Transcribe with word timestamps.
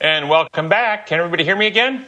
And 0.00 0.28
welcome 0.28 0.68
back. 0.68 1.08
Can 1.08 1.18
everybody 1.18 1.42
hear 1.42 1.56
me 1.56 1.66
again? 1.66 2.06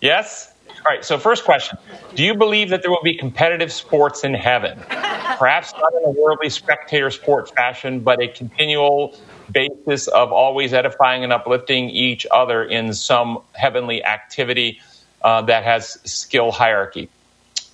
Yes? 0.00 0.50
All 0.68 0.74
right, 0.86 1.04
so 1.04 1.18
first 1.18 1.44
question 1.44 1.76
Do 2.14 2.22
you 2.22 2.34
believe 2.34 2.70
that 2.70 2.80
there 2.80 2.90
will 2.90 3.02
be 3.02 3.14
competitive 3.14 3.70
sports 3.70 4.24
in 4.24 4.32
heaven? 4.32 4.78
Perhaps 4.88 5.74
not 5.74 5.92
in 5.94 6.04
a 6.06 6.10
worldly 6.10 6.48
spectator 6.48 7.10
sport 7.10 7.54
fashion, 7.54 8.00
but 8.00 8.22
a 8.22 8.28
continual 8.28 9.18
basis 9.52 10.08
of 10.08 10.32
always 10.32 10.72
edifying 10.72 11.24
and 11.24 11.32
uplifting 11.32 11.90
each 11.90 12.26
other 12.30 12.64
in 12.64 12.94
some 12.94 13.40
heavenly 13.52 14.02
activity 14.02 14.80
uh, 15.20 15.42
that 15.42 15.64
has 15.64 15.98
skill 16.10 16.52
hierarchy. 16.52 17.10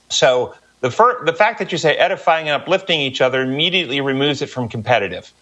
So 0.09 0.57
the, 0.81 0.91
fir- 0.91 1.25
the 1.25 1.33
fact 1.33 1.61
that 1.61 1.71
you 1.71 1.79
say 1.79 1.95
edifying 1.95 2.49
and 2.49 2.61
uplifting 2.61 3.01
each 3.01 3.21
other 3.21 3.43
immediately 3.43 4.01
removes 4.01 4.43
it 4.43 4.47
from 4.51 4.69
competitive. 4.69 5.33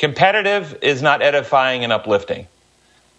Competitive 0.00 0.78
is 0.80 1.02
not 1.02 1.20
edifying 1.20 1.84
and 1.84 1.92
uplifting. 1.92 2.46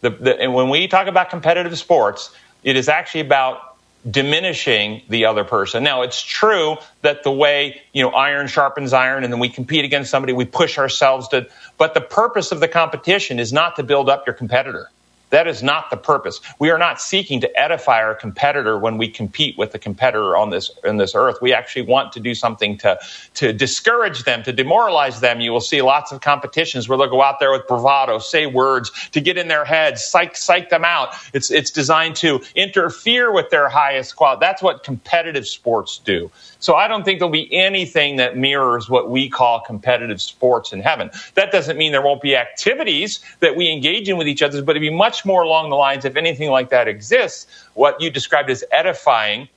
The, 0.01 0.09
the, 0.09 0.41
and 0.41 0.55
when 0.55 0.69
we 0.69 0.87
talk 0.87 1.05
about 1.05 1.29
competitive 1.29 1.77
sports, 1.77 2.35
it 2.63 2.75
is 2.75 2.89
actually 2.89 3.21
about 3.21 3.77
diminishing 4.09 5.03
the 5.07 5.25
other 5.25 5.43
person. 5.43 5.83
Now, 5.83 6.01
it's 6.01 6.23
true 6.23 6.77
that 7.03 7.21
the 7.21 7.31
way, 7.31 7.79
you 7.93 8.01
know, 8.01 8.09
iron 8.09 8.47
sharpens 8.47 8.93
iron 8.93 9.23
and 9.23 9.31
then 9.31 9.39
we 9.39 9.47
compete 9.47 9.85
against 9.85 10.09
somebody, 10.09 10.33
we 10.33 10.45
push 10.45 10.79
ourselves 10.79 11.27
to, 11.27 11.47
but 11.77 11.93
the 11.93 12.01
purpose 12.01 12.51
of 12.51 12.59
the 12.59 12.67
competition 12.67 13.39
is 13.39 13.53
not 13.53 13.75
to 13.75 13.83
build 13.83 14.09
up 14.09 14.25
your 14.25 14.33
competitor. 14.33 14.89
That 15.31 15.47
is 15.47 15.63
not 15.63 15.89
the 15.89 15.97
purpose. 15.97 16.39
We 16.59 16.69
are 16.69 16.77
not 16.77 17.01
seeking 17.01 17.41
to 17.41 17.59
edify 17.59 18.01
our 18.01 18.15
competitor 18.15 18.77
when 18.77 18.97
we 18.97 19.09
compete 19.09 19.57
with 19.57 19.71
the 19.71 19.79
competitor 19.79 20.37
on 20.37 20.51
this 20.51 20.71
in 20.83 20.97
this 20.97 21.15
earth. 21.15 21.37
We 21.41 21.53
actually 21.53 21.83
want 21.83 22.13
to 22.13 22.19
do 22.19 22.35
something 22.35 22.77
to 22.79 22.99
to 23.35 23.53
discourage 23.53 24.23
them, 24.23 24.43
to 24.43 24.53
demoralize 24.53 25.19
them. 25.19 25.39
You 25.41 25.51
will 25.51 25.61
see 25.61 25.81
lots 25.81 26.11
of 26.11 26.21
competitions 26.21 26.87
where 26.87 26.97
they'll 26.97 27.09
go 27.09 27.21
out 27.21 27.39
there 27.39 27.51
with 27.51 27.67
bravado, 27.67 28.19
say 28.19 28.45
words 28.45 28.91
to 29.11 29.21
get 29.21 29.37
in 29.37 29.47
their 29.47 29.65
heads, 29.65 30.03
psych 30.05 30.37
psych 30.37 30.69
them 30.69 30.85
out. 30.85 31.15
It's 31.33 31.49
it's 31.49 31.71
designed 31.71 32.17
to 32.17 32.41
interfere 32.55 33.31
with 33.31 33.49
their 33.49 33.69
highest 33.69 34.15
quality. 34.15 34.39
That's 34.41 34.61
what 34.61 34.83
competitive 34.83 35.47
sports 35.47 35.99
do. 36.03 36.29
So 36.59 36.75
I 36.75 36.87
don't 36.87 37.03
think 37.03 37.19
there'll 37.19 37.31
be 37.31 37.51
anything 37.53 38.17
that 38.17 38.37
mirrors 38.37 38.89
what 38.89 39.09
we 39.09 39.29
call 39.29 39.61
competitive 39.61 40.21
sports 40.21 40.73
in 40.73 40.81
heaven. 40.81 41.09
That 41.33 41.51
doesn't 41.51 41.77
mean 41.77 41.91
there 41.91 42.03
won't 42.03 42.21
be 42.21 42.35
activities 42.35 43.19
that 43.39 43.55
we 43.55 43.71
engage 43.71 44.07
in 44.09 44.17
with 44.17 44.27
each 44.27 44.43
other, 44.43 44.61
but 44.61 44.71
it'd 44.75 44.81
be 44.81 44.95
much 44.95 45.20
more 45.25 45.43
along 45.43 45.69
the 45.69 45.75
lines, 45.75 46.05
if 46.05 46.15
anything 46.15 46.49
like 46.49 46.69
that 46.69 46.87
exists, 46.87 47.47
what 47.73 48.01
you 48.01 48.09
described 48.09 48.49
as 48.49 48.63
edifying. 48.71 49.47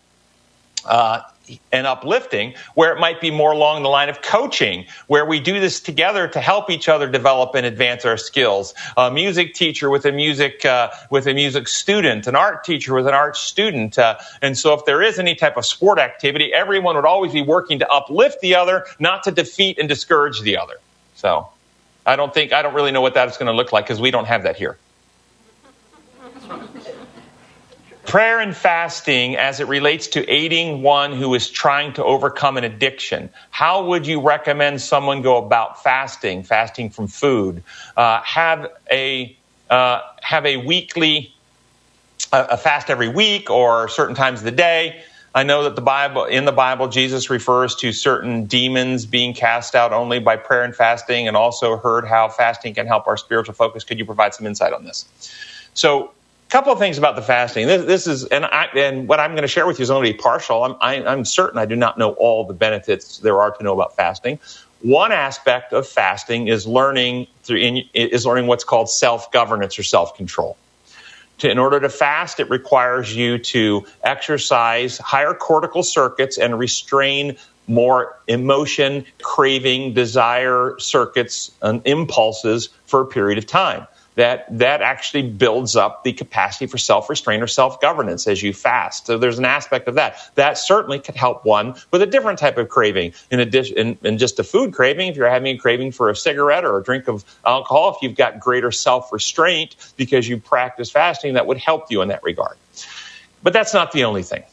Uh, 0.84 1.22
and 1.72 1.86
uplifting, 1.86 2.54
where 2.74 2.92
it 2.94 3.00
might 3.00 3.20
be 3.20 3.30
more 3.30 3.52
along 3.52 3.82
the 3.82 3.88
line 3.88 4.08
of 4.08 4.22
coaching, 4.22 4.86
where 5.06 5.24
we 5.24 5.40
do 5.40 5.60
this 5.60 5.80
together 5.80 6.26
to 6.28 6.40
help 6.40 6.70
each 6.70 6.88
other 6.88 7.08
develop 7.08 7.54
and 7.54 7.66
advance 7.66 8.04
our 8.04 8.16
skills. 8.16 8.74
A 8.96 9.10
music 9.10 9.54
teacher 9.54 9.90
with 9.90 10.04
a 10.06 10.12
music 10.12 10.64
uh, 10.64 10.90
with 11.10 11.26
a 11.26 11.34
music 11.34 11.68
student, 11.68 12.26
an 12.26 12.36
art 12.36 12.64
teacher 12.64 12.94
with 12.94 13.06
an 13.06 13.14
art 13.14 13.36
student, 13.36 13.98
uh, 13.98 14.18
and 14.40 14.56
so 14.56 14.74
if 14.74 14.84
there 14.84 15.02
is 15.02 15.18
any 15.18 15.34
type 15.34 15.56
of 15.56 15.66
sport 15.66 15.98
activity, 15.98 16.52
everyone 16.52 16.96
would 16.96 17.04
always 17.04 17.32
be 17.32 17.42
working 17.42 17.78
to 17.78 17.90
uplift 17.90 18.40
the 18.40 18.54
other, 18.54 18.86
not 18.98 19.24
to 19.24 19.30
defeat 19.30 19.78
and 19.78 19.88
discourage 19.88 20.40
the 20.40 20.56
other. 20.56 20.74
So, 21.14 21.48
I 22.06 22.16
don't 22.16 22.32
think 22.32 22.52
I 22.52 22.62
don't 22.62 22.74
really 22.74 22.92
know 22.92 23.00
what 23.00 23.14
that 23.14 23.28
is 23.28 23.36
going 23.36 23.46
to 23.46 23.52
look 23.52 23.72
like 23.72 23.86
because 23.86 24.00
we 24.00 24.10
don't 24.10 24.26
have 24.26 24.42
that 24.44 24.56
here. 24.56 24.78
Prayer 28.14 28.38
and 28.38 28.56
fasting 28.56 29.34
as 29.34 29.58
it 29.58 29.66
relates 29.66 30.06
to 30.06 30.24
aiding 30.30 30.82
one 30.82 31.14
who 31.14 31.34
is 31.34 31.50
trying 31.50 31.94
to 31.94 32.04
overcome 32.04 32.56
an 32.56 32.62
addiction. 32.62 33.28
How 33.50 33.86
would 33.86 34.06
you 34.06 34.20
recommend 34.20 34.80
someone 34.80 35.20
go 35.20 35.36
about 35.36 35.82
fasting, 35.82 36.44
fasting 36.44 36.90
from 36.90 37.08
food? 37.08 37.64
Uh, 37.96 38.22
have 38.22 38.70
a 38.88 39.36
uh, 39.68 40.02
have 40.22 40.46
a 40.46 40.58
weekly 40.58 41.34
a 42.30 42.56
fast 42.56 42.88
every 42.88 43.08
week 43.08 43.50
or 43.50 43.88
certain 43.88 44.14
times 44.14 44.38
of 44.38 44.44
the 44.44 44.52
day. 44.52 45.02
I 45.34 45.42
know 45.42 45.64
that 45.64 45.74
the 45.74 45.82
Bible 45.82 46.22
in 46.22 46.44
the 46.44 46.52
Bible 46.52 46.86
Jesus 46.86 47.30
refers 47.30 47.74
to 47.78 47.90
certain 47.90 48.44
demons 48.44 49.06
being 49.06 49.34
cast 49.34 49.74
out 49.74 49.92
only 49.92 50.20
by 50.20 50.36
prayer 50.36 50.62
and 50.62 50.72
fasting 50.72 51.26
and 51.26 51.36
also 51.36 51.78
heard 51.78 52.06
how 52.06 52.28
fasting 52.28 52.74
can 52.74 52.86
help 52.86 53.08
our 53.08 53.16
spiritual 53.16 53.54
focus. 53.54 53.82
Could 53.82 53.98
you 53.98 54.04
provide 54.04 54.34
some 54.34 54.46
insight 54.46 54.72
on 54.72 54.84
this? 54.84 55.04
So 55.74 56.12
couple 56.54 56.72
of 56.72 56.78
things 56.78 56.98
about 56.98 57.16
the 57.16 57.22
fasting. 57.22 57.66
This, 57.66 57.84
this 57.84 58.06
is, 58.06 58.26
and, 58.26 58.44
I, 58.44 58.66
and 58.76 59.08
what 59.08 59.18
I'm 59.18 59.32
going 59.32 59.42
to 59.42 59.48
share 59.48 59.66
with 59.66 59.80
you 59.80 59.82
is 59.82 59.90
only 59.90 60.14
partial. 60.14 60.62
I'm, 60.62 60.76
I, 60.80 60.94
am 60.94 61.08
i 61.08 61.12
am 61.12 61.24
certain 61.24 61.58
I 61.58 61.66
do 61.66 61.74
not 61.74 61.98
know 61.98 62.12
all 62.12 62.46
the 62.46 62.54
benefits 62.54 63.18
there 63.18 63.40
are 63.40 63.50
to 63.50 63.64
know 63.64 63.72
about 63.72 63.96
fasting. 63.96 64.38
One 64.80 65.10
aspect 65.10 65.72
of 65.72 65.84
fasting 65.84 66.46
is 66.46 66.64
learning 66.64 67.26
through 67.42 67.56
in, 67.56 67.82
is 67.92 68.24
learning 68.24 68.46
what's 68.46 68.62
called 68.62 68.88
self 68.88 69.32
governance 69.32 69.76
or 69.80 69.82
self 69.82 70.16
control. 70.16 70.56
in 71.42 71.58
order 71.58 71.80
to 71.80 71.88
fast, 71.88 72.38
it 72.38 72.48
requires 72.50 73.16
you 73.16 73.38
to 73.38 73.84
exercise 74.04 74.98
higher 74.98 75.34
cortical 75.34 75.82
circuits 75.82 76.38
and 76.38 76.56
restrain 76.56 77.36
more 77.66 78.16
emotion, 78.28 79.04
craving, 79.22 79.92
desire 79.92 80.76
circuits 80.78 81.50
and 81.62 81.82
impulses 81.84 82.68
for 82.86 83.00
a 83.00 83.06
period 83.06 83.38
of 83.38 83.46
time 83.46 83.88
that 84.14 84.46
that 84.58 84.80
actually 84.82 85.28
builds 85.28 85.76
up 85.76 86.04
the 86.04 86.12
capacity 86.12 86.66
for 86.66 86.78
self-restraint 86.78 87.42
or 87.42 87.46
self-governance 87.46 88.26
as 88.26 88.42
you 88.42 88.52
fast. 88.52 89.06
So 89.06 89.18
there's 89.18 89.38
an 89.38 89.44
aspect 89.44 89.88
of 89.88 89.96
that. 89.96 90.18
That 90.36 90.58
certainly 90.58 91.00
could 91.00 91.16
help 91.16 91.44
one 91.44 91.74
with 91.90 92.02
a 92.02 92.06
different 92.06 92.38
type 92.38 92.56
of 92.58 92.68
craving. 92.68 93.14
In 93.30 93.40
addition, 93.40 93.98
in, 94.02 94.18
just 94.18 94.38
a 94.38 94.44
food 94.44 94.72
craving, 94.72 95.08
if 95.08 95.16
you're 95.16 95.28
having 95.28 95.56
a 95.56 95.58
craving 95.58 95.92
for 95.92 96.10
a 96.10 96.16
cigarette 96.16 96.64
or 96.64 96.78
a 96.78 96.82
drink 96.82 97.08
of 97.08 97.24
alcohol, 97.44 97.94
if 97.96 98.02
you've 98.02 98.16
got 98.16 98.38
greater 98.38 98.70
self-restraint 98.70 99.76
because 99.96 100.28
you 100.28 100.38
practice 100.38 100.90
fasting, 100.90 101.34
that 101.34 101.46
would 101.46 101.58
help 101.58 101.90
you 101.90 102.02
in 102.02 102.08
that 102.08 102.22
regard. 102.22 102.56
But 103.42 103.52
that's 103.52 103.74
not 103.74 103.92
the 103.92 104.04
only 104.04 104.22
thing 104.22 104.44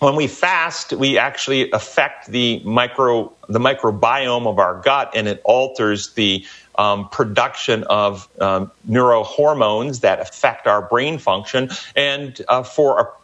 when 0.00 0.16
we 0.16 0.26
fast, 0.26 0.94
we 0.94 1.18
actually 1.18 1.70
affect 1.70 2.26
the 2.26 2.60
micro 2.64 3.32
the 3.48 3.58
microbiome 3.58 4.46
of 4.46 4.58
our 4.58 4.80
gut, 4.80 5.12
and 5.14 5.28
it 5.28 5.40
alters 5.44 6.14
the 6.14 6.44
um, 6.80 7.08
production 7.10 7.84
of 7.84 8.26
um, 8.40 8.70
neurohormones 8.88 10.00
that 10.00 10.18
affect 10.18 10.66
our 10.66 10.80
brain 10.80 11.18
function. 11.18 11.68
And 11.94 12.40
uh, 12.48 12.62
for 12.62 13.00
a 13.00 13.19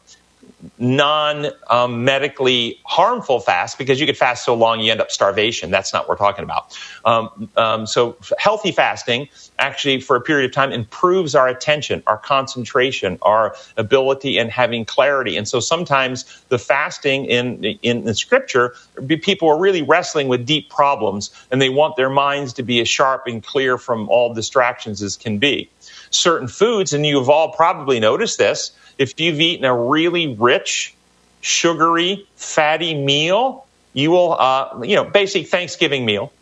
non 0.79 1.47
um, 1.69 2.05
medically 2.05 2.81
harmful 2.85 3.41
fast 3.41 3.79
because 3.79 4.01
you 4.01 4.07
could 4.07 4.17
fast 4.17 4.45
so 4.45 4.55
long 4.55 4.81
you 4.81 4.91
end 4.91 5.01
up 5.01 5.11
starvation. 5.11 5.71
That's 5.71 5.93
not 5.93 6.03
what 6.03 6.11
we're 6.21 6.27
talking 6.27 6.45
about. 6.45 6.77
Um, 7.05 7.51
um, 7.57 7.87
so, 7.87 8.17
healthy 8.39 8.73
fasting 8.73 9.29
actually, 9.59 10.01
for 10.01 10.17
a 10.17 10.21
period 10.21 10.49
of 10.49 10.55
time, 10.55 10.73
improves 10.73 11.35
our 11.35 11.49
attention, 11.49 12.03
our 12.07 12.19
concentration, 12.19 13.19
our 13.23 13.55
ability 13.77 14.39
and 14.39 14.51
having 14.51 14.85
clarity. 14.85 15.37
And 15.37 15.49
so, 15.49 15.61
sometimes 15.61 16.25
the 16.49 16.59
fasting 16.59 17.27
in, 17.27 17.65
in, 17.65 18.09
in 18.09 18.15
Scripture, 18.15 18.75
people 19.09 19.49
are 19.49 19.59
really 19.59 19.83
wrestling 19.83 20.29
with 20.29 20.47
deep 20.47 20.71
problems 20.71 21.31
and 21.51 21.61
they 21.61 21.69
want 21.69 21.97
their 21.97 22.11
minds 22.11 22.53
to 22.55 22.63
be 22.63 22.81
as 22.81 22.89
sharp 22.89 23.27
and 23.27 23.43
clear 23.43 23.79
from 23.79 24.09
all 24.09 24.35
distractions 24.35 25.03
as 25.03 25.17
can 25.17 25.39
be. 25.39 25.71
Certain 26.11 26.49
foods, 26.49 26.93
and 26.93 27.05
you've 27.05 27.31
all 27.31 27.53
probably 27.53 28.01
noticed 28.01 28.39
this, 28.39 28.73
if 28.99 29.19
you've 29.21 29.41
eaten 29.41 29.65
a 29.65 29.77
really 29.77 30.35
rich, 30.35 30.95
sugary, 31.41 32.27
fatty 32.37 32.95
meal, 32.95 33.67
you 33.93 34.11
will, 34.11 34.33
uh, 34.33 34.83
you 34.83 34.97
know, 34.97 35.05
basic 35.05 35.49
Thanksgiving 35.49 36.05
meal, 36.05 36.33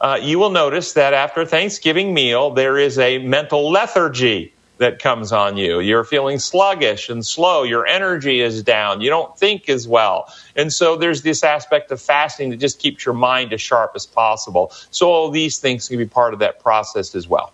uh, 0.00 0.18
you 0.20 0.38
will 0.38 0.50
notice 0.50 0.92
that 0.94 1.14
after 1.14 1.44
Thanksgiving 1.44 2.14
meal, 2.14 2.50
there 2.50 2.78
is 2.78 2.98
a 2.98 3.18
mental 3.18 3.70
lethargy 3.70 4.52
that 4.78 5.00
comes 5.00 5.32
on 5.32 5.56
you. 5.56 5.80
You're 5.80 6.04
feeling 6.04 6.38
sluggish 6.38 7.08
and 7.08 7.26
slow. 7.26 7.64
Your 7.64 7.86
energy 7.86 8.40
is 8.40 8.62
down. 8.62 9.00
You 9.00 9.10
don't 9.10 9.36
think 9.36 9.68
as 9.68 9.88
well. 9.88 10.32
And 10.54 10.72
so 10.72 10.96
there's 10.96 11.22
this 11.22 11.42
aspect 11.42 11.90
of 11.90 12.00
fasting 12.00 12.50
that 12.50 12.58
just 12.58 12.78
keeps 12.78 13.04
your 13.04 13.14
mind 13.14 13.52
as 13.52 13.60
sharp 13.60 13.92
as 13.96 14.06
possible. 14.06 14.72
So 14.90 15.10
all 15.10 15.30
these 15.30 15.58
things 15.58 15.88
can 15.88 15.98
be 15.98 16.06
part 16.06 16.32
of 16.32 16.40
that 16.40 16.60
process 16.60 17.14
as 17.16 17.26
well. 17.28 17.52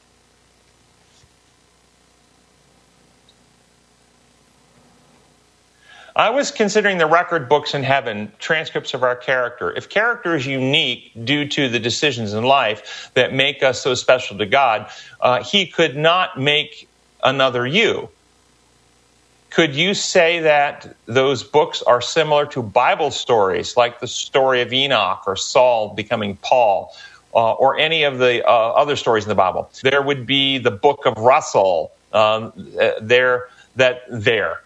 I 6.17 6.31
was 6.31 6.53
considering 6.53 6.99
the 6.99 7.07
record 7.07 7.49
books 7.49 7.75
in 7.75 7.83
heaven, 7.83 8.31
transcripts 8.39 8.95
of 8.95 9.03
our 9.03 9.17
character. 9.17 9.73
If 9.73 9.89
character 9.89 10.37
is 10.37 10.47
unique 10.47 11.11
due 11.25 11.49
to 11.49 11.69
the 11.69 11.81
decisions 11.81 12.35
in 12.35 12.45
life 12.45 13.11
that 13.15 13.33
make 13.33 13.65
us 13.65 13.83
so 13.83 13.95
special 13.95 14.39
to 14.39 14.47
God, 14.47 14.89
uh, 15.21 15.43
He 15.43 15.67
could 15.67 15.97
not 15.97 16.39
make 16.39 16.89
another 17.23 17.67
you. 17.67 18.11
Could 19.51 19.75
you 19.75 19.95
say 19.95 20.41
that 20.41 20.97
those 21.07 21.43
books 21.43 21.83
are 21.83 22.01
similar 22.01 22.47
to 22.47 22.63
Bible 22.63 23.11
stories, 23.11 23.77
like 23.77 23.99
the 23.99 24.07
story 24.07 24.63
of 24.63 24.73
Enoch 24.73 25.25
or 25.27 25.35
Saul 25.37 25.95
becoming 25.95 26.37
Paul, 26.37 26.95
uh, 27.35 27.53
or 27.53 27.77
any 27.77 28.05
of 28.05 28.19
the 28.19 28.45
uh, 28.45 28.51
other 28.51 28.95
stories 28.95 29.25
in 29.25 29.29
the 29.29 29.35
Bible? 29.35 29.69
There 29.83 30.03
would 30.03 30.27
be 30.27 30.59
the 30.59 30.71
book 30.71 31.07
of 31.07 31.19
Russell 31.19 31.91
um, 32.13 32.53
uh, 32.81 32.93
there 33.01 33.49
that 33.77 34.03
there 34.09 34.61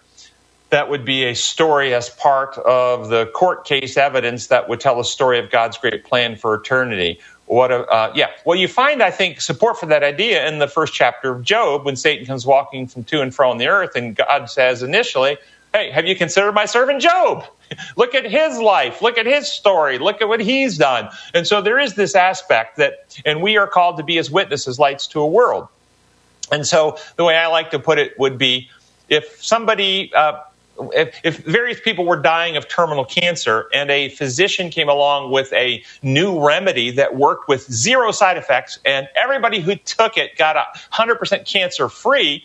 that 0.71 0.91
would 0.91 1.05
be 1.05 1.25
a 1.25 1.35
story 1.35 1.95
as 1.95 2.11
part 2.11 2.59
of 2.59 3.09
the 3.09 3.27
court 3.27 3.65
case 3.65 3.97
evidence 3.97 4.49
that 4.49 4.69
would 4.69 4.81
tell 4.81 5.01
a 5.01 5.05
story 5.05 5.39
of 5.39 5.51
God's 5.51 5.79
great 5.79 6.05
plan 6.05 6.37
for 6.37 6.55
eternity. 6.55 7.21
what 7.47 7.71
a, 7.71 7.87
uh, 7.87 8.13
yeah. 8.15 8.29
Well, 8.45 8.59
you 8.59 8.69
find, 8.69 9.03
I 9.03 9.11
think, 9.11 9.41
support 9.41 9.79
for 9.79 9.87
that 9.87 10.03
idea 10.03 10.47
in 10.47 10.59
the 10.59 10.69
first 10.69 10.93
chapter 10.93 11.31
of 11.31 11.43
Job 11.43 11.87
when 11.87 11.97
Satan 11.97 12.27
comes 12.27 12.45
walking 12.45 12.87
from 12.87 13.05
to 13.05 13.23
and 13.23 13.35
fro 13.35 13.51
on 13.51 13.59
the 13.59 13.69
earth, 13.69 13.97
and 13.97 14.15
God 14.15 14.51
says 14.51 14.83
initially, 14.83 15.39
Hey, 15.73 15.91
have 15.91 16.07
you 16.07 16.17
considered 16.17 16.53
my 16.53 16.65
servant 16.65 17.03
Job? 17.03 17.45
Look 17.97 18.15
at 18.15 18.25
his 18.25 18.59
life. 18.59 19.03
Look 19.03 19.19
at 19.19 19.27
his 19.27 19.51
story. 19.51 19.99
Look 19.99 20.23
at 20.23 20.29
what 20.29 20.41
he's 20.41 20.79
done. 20.79 21.11
And 21.35 21.47
so 21.47 21.61
there 21.61 21.79
is 21.79 21.95
this 21.95 22.15
aspect 22.15 22.79
that, 22.79 23.21
and 23.27 23.43
we 23.43 23.59
are 23.59 23.67
called 23.67 23.99
to 23.99 24.03
be 24.03 24.17
as 24.19 24.31
witnesses, 24.31 24.79
lights 24.79 25.07
to 25.09 25.21
a 25.21 25.27
world. 25.27 25.69
And 26.51 26.67
so 26.67 26.97
the 27.17 27.25
way 27.25 27.37
I 27.37 27.49
like 27.49 27.71
to 27.73 27.79
put 27.79 27.99
it 27.99 28.19
would 28.19 28.39
be 28.39 28.71
if 29.11 29.43
somebody, 29.45 30.13
uh, 30.15 30.41
if, 30.95 31.21
if, 31.25 31.39
various 31.39 31.81
people 31.81 32.05
were 32.05 32.21
dying 32.21 32.57
of 32.57 32.69
terminal 32.69 33.05
cancer 33.05 33.69
and 33.73 33.91
a 33.91 34.09
physician 34.11 34.71
came 34.71 34.89
along 34.89 35.31
with 35.31 35.53
a 35.53 35.83
new 36.03 36.45
remedy 36.45 36.91
that 36.93 37.17
worked 37.17 37.49
with 37.49 37.71
zero 37.73 38.11
side 38.13 38.37
effects 38.37 38.79
and 38.85 39.09
everybody 39.17 39.61
who 39.61 39.77
took 39.77 40.17
it 40.17 40.37
got 40.37 40.57
a 40.57 40.65
100% 40.93 41.51
cancer 41.51 41.89
free, 41.89 42.45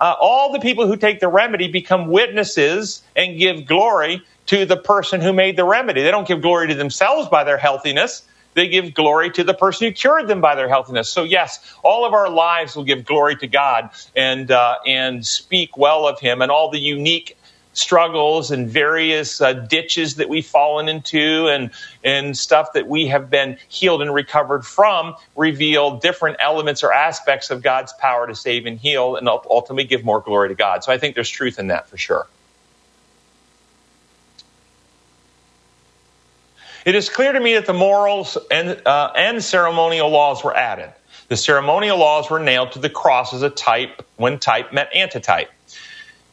uh, 0.00 0.14
all 0.20 0.52
the 0.52 0.60
people 0.60 0.86
who 0.86 0.96
take 0.96 1.20
the 1.20 1.28
remedy 1.28 1.68
become 1.68 2.08
witnesses 2.08 3.02
and 3.16 3.38
give 3.38 3.66
glory 3.66 4.22
to 4.46 4.66
the 4.66 4.76
person 4.76 5.20
who 5.20 5.32
made 5.32 5.56
the 5.56 5.64
remedy. 5.64 6.02
They 6.02 6.10
don't 6.10 6.28
give 6.28 6.42
glory 6.42 6.68
to 6.68 6.74
themselves 6.74 7.28
by 7.28 7.44
their 7.44 7.58
healthiness. 7.58 8.22
They 8.54 8.68
give 8.68 8.94
glory 8.94 9.30
to 9.32 9.44
the 9.44 9.54
person 9.54 9.88
who 9.88 9.92
cured 9.92 10.28
them 10.28 10.40
by 10.40 10.54
their 10.54 10.68
healthiness. 10.68 11.08
So 11.08 11.24
yes, 11.24 11.74
all 11.82 12.06
of 12.06 12.12
our 12.12 12.30
lives 12.30 12.76
will 12.76 12.84
give 12.84 13.04
glory 13.04 13.36
to 13.36 13.46
God 13.46 13.90
and 14.14 14.50
uh, 14.50 14.76
and 14.86 15.26
speak 15.26 15.76
well 15.76 16.06
of 16.06 16.20
Him 16.20 16.40
and 16.40 16.50
all 16.50 16.70
the 16.70 16.78
unique 16.78 17.36
struggles 17.74 18.50
and 18.50 18.68
various 18.68 19.40
uh, 19.40 19.52
ditches 19.52 20.16
that 20.16 20.28
we've 20.28 20.46
fallen 20.46 20.88
into 20.88 21.48
and, 21.48 21.70
and 22.02 22.36
stuff 22.36 22.72
that 22.74 22.86
we 22.86 23.08
have 23.08 23.30
been 23.30 23.58
healed 23.68 24.00
and 24.02 24.14
recovered 24.14 24.64
from 24.64 25.14
reveal 25.36 25.98
different 25.98 26.36
elements 26.40 26.82
or 26.82 26.92
aspects 26.92 27.50
of 27.50 27.62
God's 27.62 27.92
power 27.94 28.26
to 28.26 28.34
save 28.34 28.66
and 28.66 28.78
heal 28.78 29.16
and 29.16 29.28
ultimately 29.28 29.84
give 29.84 30.04
more 30.04 30.20
glory 30.20 30.48
to 30.48 30.54
God. 30.54 30.84
So 30.84 30.92
I 30.92 30.98
think 30.98 31.14
there's 31.14 31.28
truth 31.28 31.58
in 31.58 31.68
that 31.68 31.88
for 31.88 31.98
sure. 31.98 32.26
It 36.84 36.94
is 36.94 37.08
clear 37.08 37.32
to 37.32 37.40
me 37.40 37.54
that 37.54 37.66
the 37.66 37.72
morals 37.72 38.36
and, 38.50 38.80
uh, 38.86 39.12
and 39.16 39.42
ceremonial 39.42 40.10
laws 40.10 40.44
were 40.44 40.54
added. 40.54 40.92
The 41.28 41.36
ceremonial 41.36 41.96
laws 41.96 42.28
were 42.28 42.38
nailed 42.38 42.72
to 42.72 42.78
the 42.78 42.90
cross 42.90 43.32
as 43.32 43.42
a 43.42 43.48
type 43.48 44.06
when 44.16 44.38
type 44.38 44.72
met 44.72 44.94
antitype. 44.94 45.50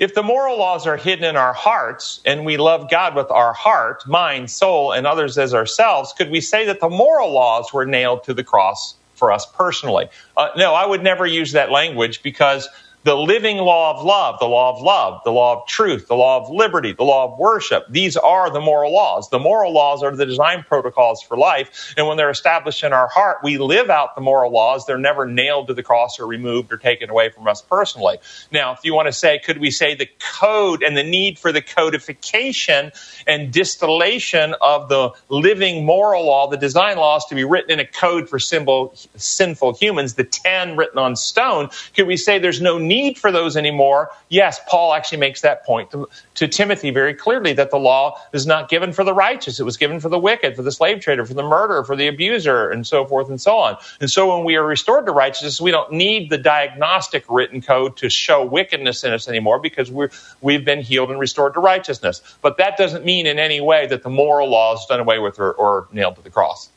If 0.01 0.15
the 0.15 0.23
moral 0.23 0.57
laws 0.57 0.87
are 0.87 0.97
hidden 0.97 1.23
in 1.23 1.35
our 1.35 1.53
hearts 1.53 2.21
and 2.25 2.43
we 2.43 2.57
love 2.57 2.89
God 2.89 3.13
with 3.13 3.29
our 3.29 3.53
heart, 3.53 4.07
mind, 4.07 4.49
soul, 4.49 4.93
and 4.93 5.05
others 5.05 5.37
as 5.37 5.53
ourselves, 5.53 6.11
could 6.11 6.31
we 6.31 6.41
say 6.41 6.65
that 6.65 6.79
the 6.79 6.89
moral 6.89 7.31
laws 7.31 7.71
were 7.71 7.85
nailed 7.85 8.23
to 8.23 8.33
the 8.33 8.43
cross 8.43 8.95
for 9.13 9.31
us 9.31 9.45
personally? 9.45 10.09
Uh, 10.35 10.49
no, 10.57 10.73
I 10.73 10.87
would 10.87 11.03
never 11.03 11.27
use 11.27 11.51
that 11.51 11.69
language 11.69 12.23
because 12.23 12.67
the 13.03 13.15
living 13.15 13.57
law 13.57 13.97
of 13.97 14.05
love, 14.05 14.39
the 14.39 14.45
law 14.45 14.75
of 14.75 14.81
love, 14.81 15.21
the 15.23 15.31
law 15.31 15.61
of 15.61 15.67
truth, 15.67 16.07
the 16.07 16.15
law 16.15 16.41
of 16.41 16.51
liberty, 16.51 16.93
the 16.93 17.03
law 17.03 17.31
of 17.31 17.39
worship. 17.39 17.85
These 17.89 18.15
are 18.15 18.51
the 18.51 18.59
moral 18.59 18.93
laws. 18.93 19.29
The 19.29 19.39
moral 19.39 19.73
laws 19.73 20.03
are 20.03 20.15
the 20.15 20.25
design 20.25 20.63
protocols 20.67 21.23
for 21.23 21.35
life. 21.35 21.93
And 21.97 22.07
when 22.07 22.17
they're 22.17 22.29
established 22.29 22.83
in 22.83 22.93
our 22.93 23.07
heart, 23.07 23.37
we 23.43 23.57
live 23.57 23.89
out 23.89 24.15
the 24.15 24.21
moral 24.21 24.51
laws. 24.51 24.85
They're 24.85 24.99
never 24.99 25.25
nailed 25.25 25.67
to 25.67 25.73
the 25.73 25.83
cross 25.83 26.19
or 26.19 26.27
removed 26.27 26.71
or 26.71 26.77
taken 26.77 27.09
away 27.09 27.29
from 27.29 27.47
us 27.47 27.61
personally. 27.61 28.19
Now, 28.51 28.73
if 28.73 28.79
you 28.83 28.93
want 28.93 29.07
to 29.07 29.13
say, 29.13 29.39
could 29.39 29.57
we 29.57 29.71
say 29.71 29.95
the 29.95 30.09
code 30.39 30.83
and 30.83 30.95
the 30.95 31.03
need 31.03 31.39
for 31.39 31.51
the 31.51 31.61
codification 31.61 32.91
and 33.25 33.51
distillation 33.51 34.53
of 34.61 34.89
the 34.89 35.11
living 35.29 35.85
moral 35.85 36.25
law, 36.25 36.49
the 36.49 36.57
design 36.57 36.97
laws 36.97 37.25
to 37.25 37.35
be 37.35 37.43
written 37.43 37.71
in 37.71 37.79
a 37.79 37.85
code 37.85 38.29
for 38.29 38.37
symbol, 38.37 38.93
sinful 39.15 39.73
humans, 39.75 40.13
the 40.13 40.23
10 40.23 40.77
written 40.77 40.99
on 40.99 41.15
stone, 41.15 41.69
could 41.95 42.05
we 42.05 42.17
say 42.17 42.37
there's 42.37 42.61
no 42.61 42.77
need 42.91 43.17
for 43.17 43.31
those 43.31 43.55
anymore. 43.57 44.09
Yes, 44.29 44.59
Paul 44.67 44.93
actually 44.93 45.19
makes 45.19 45.41
that 45.41 45.65
point 45.65 45.91
to, 45.91 46.09
to, 46.35 46.47
Timothy 46.47 46.91
very 46.91 47.13
clearly 47.13 47.53
that 47.53 47.71
the 47.71 47.77
law 47.77 48.19
is 48.33 48.45
not 48.45 48.69
given 48.69 48.91
for 48.91 49.03
the 49.03 49.13
righteous. 49.13 49.59
It 49.59 49.63
was 49.63 49.77
given 49.77 49.99
for 49.99 50.09
the 50.09 50.19
wicked, 50.19 50.55
for 50.55 50.63
the 50.63 50.71
slave 50.71 50.99
trader, 50.99 51.25
for 51.25 51.33
the 51.33 51.43
murderer, 51.43 51.83
for 51.83 51.95
the 51.95 52.07
abuser, 52.07 52.69
and 52.69 52.85
so 52.85 53.05
forth 53.05 53.29
and 53.29 53.39
so 53.39 53.57
on. 53.57 53.77
And 53.99 54.11
so 54.11 54.35
when 54.35 54.45
we 54.45 54.55
are 54.55 54.65
restored 54.65 55.05
to 55.05 55.11
righteousness, 55.11 55.61
we 55.61 55.71
don't 55.71 55.91
need 55.93 56.29
the 56.29 56.37
diagnostic 56.37 57.23
written 57.29 57.61
code 57.61 57.97
to 57.97 58.09
show 58.09 58.45
wickedness 58.45 59.03
in 59.03 59.13
us 59.13 59.27
anymore 59.27 59.59
because 59.59 59.89
we're, 59.89 60.09
we've 60.41 60.65
been 60.65 60.81
healed 60.81 61.09
and 61.11 61.19
restored 61.19 61.53
to 61.53 61.59
righteousness. 61.59 62.21
But 62.41 62.57
that 62.57 62.77
doesn't 62.77 63.05
mean 63.05 63.25
in 63.27 63.39
any 63.39 63.61
way 63.61 63.87
that 63.87 64.03
the 64.03 64.09
moral 64.09 64.49
law 64.49 64.75
is 64.75 64.85
done 64.85 64.99
away 64.99 65.19
with 65.19 65.39
or, 65.39 65.51
or 65.51 65.87
nailed 65.91 66.15
to 66.17 66.21
the 66.21 66.29
cross. 66.29 66.69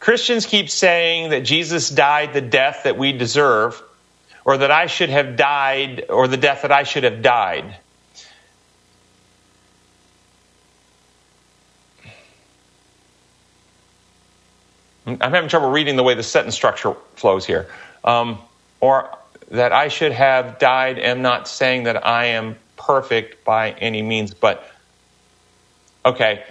Christians 0.00 0.46
keep 0.46 0.70
saying 0.70 1.30
that 1.30 1.40
Jesus 1.40 1.90
died 1.90 2.32
the 2.32 2.40
death 2.40 2.82
that 2.84 2.96
we 2.96 3.12
deserve, 3.12 3.82
or 4.44 4.58
that 4.58 4.70
I 4.70 4.86
should 4.86 5.10
have 5.10 5.36
died, 5.36 6.06
or 6.08 6.28
the 6.28 6.36
death 6.36 6.62
that 6.62 6.72
I 6.72 6.84
should 6.84 7.04
have 7.04 7.22
died. 7.22 7.76
I'm 15.06 15.18
having 15.18 15.48
trouble 15.48 15.70
reading 15.70 15.96
the 15.96 16.02
way 16.02 16.14
the 16.14 16.22
sentence 16.22 16.54
structure 16.54 16.94
flows 17.16 17.46
here. 17.46 17.66
Um, 18.04 18.38
or 18.80 19.08
that 19.50 19.72
I 19.72 19.88
should 19.88 20.12
have 20.12 20.58
died. 20.58 20.98
am 20.98 21.22
not 21.22 21.48
saying 21.48 21.84
that 21.84 22.06
I 22.06 22.26
am 22.26 22.56
perfect 22.76 23.44
by 23.44 23.70
any 23.70 24.02
means, 24.02 24.34
but 24.34 24.70
okay 26.04 26.44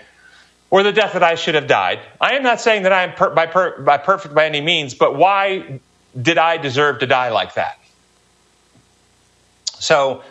or 0.70 0.84
the 0.84 0.92
death 0.92 1.14
that 1.14 1.24
I 1.24 1.36
should 1.36 1.56
have 1.56 1.68
died. 1.68 2.00
I 2.20 2.34
am 2.34 2.44
not 2.44 2.60
saying 2.60 2.84
that 2.84 2.92
I 2.92 3.04
am 3.04 3.14
per- 3.14 3.34
by, 3.34 3.46
per- 3.46 3.82
by 3.82 3.98
perfect 3.98 4.36
by 4.36 4.46
any 4.46 4.62
means, 4.62 4.94
but 4.94 5.16
why 5.16 5.80
did 6.20 6.38
I 6.38 6.58
deserve 6.58 7.00
to 7.00 7.08
die 7.08 7.30
like 7.30 7.54
that? 7.54 7.80
So, 9.80 10.24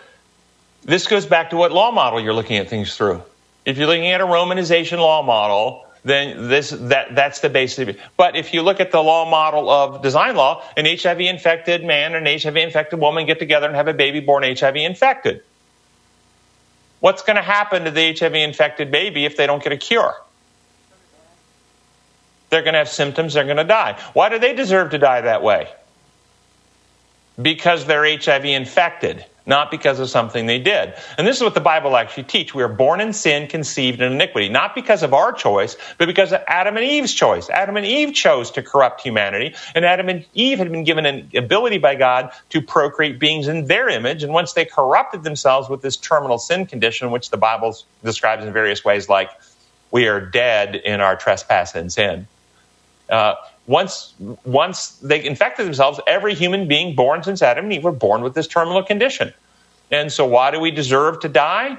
this 0.84 1.06
goes 1.06 1.26
back 1.26 1.50
to 1.50 1.56
what 1.56 1.72
law 1.72 1.90
model 1.90 2.20
you're 2.20 2.34
looking 2.34 2.56
at 2.58 2.68
things 2.68 2.96
through. 2.96 3.22
If 3.64 3.78
you're 3.78 3.86
looking 3.86 4.06
at 4.06 4.20
a 4.20 4.26
Romanization 4.26 4.98
law 4.98 5.22
model, 5.22 5.86
then 6.04 6.48
this 6.48 6.70
that 6.70 7.14
that's 7.16 7.40
the 7.40 7.48
basis. 7.48 7.96
But 8.16 8.36
if 8.36 8.54
you 8.54 8.62
look 8.62 8.78
at 8.78 8.92
the 8.92 9.02
law 9.02 9.28
model 9.28 9.68
of 9.68 10.02
design 10.02 10.36
law, 10.36 10.62
an 10.76 10.86
HIV 10.86 11.20
infected 11.20 11.84
man 11.84 12.14
and 12.14 12.26
an 12.26 12.38
HIV 12.40 12.56
infected 12.56 13.00
woman 13.00 13.26
get 13.26 13.40
together 13.40 13.66
and 13.66 13.74
have 13.74 13.88
a 13.88 13.94
baby 13.94 14.20
born 14.20 14.44
HIV 14.44 14.76
infected. 14.76 15.42
What's 17.00 17.22
going 17.22 17.36
to 17.36 17.42
happen 17.42 17.84
to 17.84 17.90
the 17.90 18.16
HIV 18.16 18.34
infected 18.34 18.90
baby 18.90 19.24
if 19.24 19.36
they 19.36 19.46
don't 19.46 19.62
get 19.62 19.72
a 19.72 19.76
cure? 19.76 20.14
They're 22.50 22.62
going 22.62 22.74
to 22.74 22.78
have 22.78 22.88
symptoms, 22.88 23.34
they're 23.34 23.44
going 23.44 23.56
to 23.56 23.64
die. 23.64 24.00
Why 24.12 24.28
do 24.28 24.38
they 24.38 24.54
deserve 24.54 24.90
to 24.90 24.98
die 24.98 25.22
that 25.22 25.42
way? 25.42 25.68
Because 27.40 27.84
they're 27.84 28.04
HIV 28.04 28.44
infected, 28.46 29.24
not 29.44 29.70
because 29.70 29.98
of 29.98 30.08
something 30.08 30.46
they 30.46 30.60
did. 30.60 30.94
And 31.18 31.26
this 31.26 31.36
is 31.36 31.42
what 31.42 31.54
the 31.54 31.60
Bible 31.60 31.96
actually 31.96 32.22
teaches. 32.22 32.54
We 32.54 32.62
are 32.62 32.68
born 32.68 33.00
in 33.00 33.12
sin, 33.12 33.48
conceived 33.48 34.00
in 34.00 34.12
iniquity, 34.12 34.48
not 34.48 34.74
because 34.74 35.02
of 35.02 35.12
our 35.12 35.32
choice, 35.32 35.76
but 35.98 36.06
because 36.06 36.32
of 36.32 36.40
Adam 36.46 36.76
and 36.76 36.86
Eve's 36.86 37.12
choice. 37.12 37.50
Adam 37.50 37.76
and 37.76 37.84
Eve 37.84 38.14
chose 38.14 38.52
to 38.52 38.62
corrupt 38.62 39.02
humanity, 39.02 39.54
and 39.74 39.84
Adam 39.84 40.08
and 40.08 40.24
Eve 40.32 40.58
had 40.58 40.70
been 40.70 40.84
given 40.84 41.04
an 41.04 41.28
ability 41.34 41.78
by 41.78 41.96
God 41.96 42.30
to 42.50 42.62
procreate 42.62 43.18
beings 43.18 43.48
in 43.48 43.66
their 43.66 43.88
image. 43.88 44.22
And 44.22 44.32
once 44.32 44.52
they 44.52 44.64
corrupted 44.64 45.24
themselves 45.24 45.68
with 45.68 45.82
this 45.82 45.96
terminal 45.96 46.38
sin 46.38 46.64
condition, 46.64 47.10
which 47.10 47.30
the 47.30 47.36
Bible 47.36 47.76
describes 48.02 48.46
in 48.46 48.52
various 48.52 48.84
ways 48.84 49.08
like 49.08 49.30
we 49.90 50.06
are 50.06 50.20
dead 50.20 50.76
in 50.76 51.00
our 51.00 51.16
trespass 51.16 51.74
and 51.74 51.92
sin 51.92 52.28
uh, 53.10 53.34
once 53.66 54.14
once 54.44 54.90
they 54.98 55.24
infected 55.24 55.66
themselves, 55.66 56.00
every 56.06 56.34
human 56.34 56.68
being 56.68 56.94
born 56.94 57.22
since 57.22 57.42
Adam 57.42 57.64
and 57.64 57.72
Eve 57.72 57.84
were 57.84 57.92
born 57.92 58.22
with 58.22 58.34
this 58.34 58.46
terminal 58.46 58.82
condition. 58.82 59.32
And 59.90 60.12
so, 60.12 60.26
why 60.26 60.50
do 60.50 60.60
we 60.60 60.70
deserve 60.70 61.20
to 61.20 61.28
die? 61.28 61.78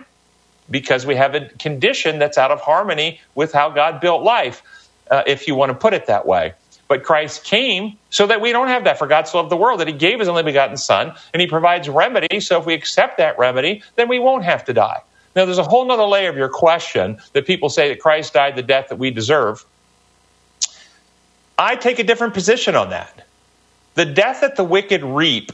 Because 0.69 1.05
we 1.05 1.15
have 1.15 1.35
a 1.35 1.47
condition 1.59 2.19
that's 2.19 2.37
out 2.37 2.51
of 2.51 2.59
harmony 2.61 3.21
with 3.35 3.53
how 3.53 3.69
God 3.69 4.01
built 4.01 4.23
life, 4.23 4.61
uh, 5.09 5.23
if 5.25 5.47
you 5.47 5.55
want 5.55 5.69
to 5.69 5.77
put 5.77 5.93
it 5.93 6.07
that 6.07 6.25
way. 6.25 6.53
But 6.87 7.03
Christ 7.03 7.43
came 7.43 7.97
so 8.09 8.27
that 8.27 8.39
we 8.39 8.51
don't 8.51 8.69
have 8.69 8.85
that. 8.85 8.97
For 8.97 9.07
God 9.07 9.27
so 9.27 9.37
loved 9.39 9.49
the 9.49 9.57
world 9.57 9.79
that 9.81 9.87
He 9.87 9.93
gave 9.93 10.19
His 10.19 10.27
only 10.27 10.43
begotten 10.43 10.77
Son, 10.77 11.13
and 11.33 11.41
He 11.41 11.47
provides 11.47 11.89
remedy. 11.89 12.39
So 12.39 12.59
if 12.59 12.65
we 12.65 12.73
accept 12.73 13.17
that 13.17 13.37
remedy, 13.37 13.83
then 13.95 14.07
we 14.07 14.19
won't 14.19 14.43
have 14.43 14.65
to 14.65 14.73
die. 14.73 15.01
Now, 15.35 15.45
there's 15.45 15.59
a 15.59 15.63
whole 15.63 15.89
other 15.91 16.03
layer 16.03 16.29
of 16.29 16.37
your 16.37 16.49
question 16.49 17.19
that 17.33 17.45
people 17.45 17.69
say 17.69 17.89
that 17.89 17.99
Christ 17.99 18.33
died 18.33 18.55
the 18.55 18.63
death 18.63 18.87
that 18.89 18.97
we 18.97 19.11
deserve. 19.11 19.65
I 21.57 21.75
take 21.75 21.99
a 21.99 22.03
different 22.03 22.33
position 22.33 22.75
on 22.75 22.91
that. 22.91 23.25
The 23.95 24.05
death 24.05 24.41
that 24.41 24.55
the 24.55 24.63
wicked 24.63 25.03
reap 25.03 25.51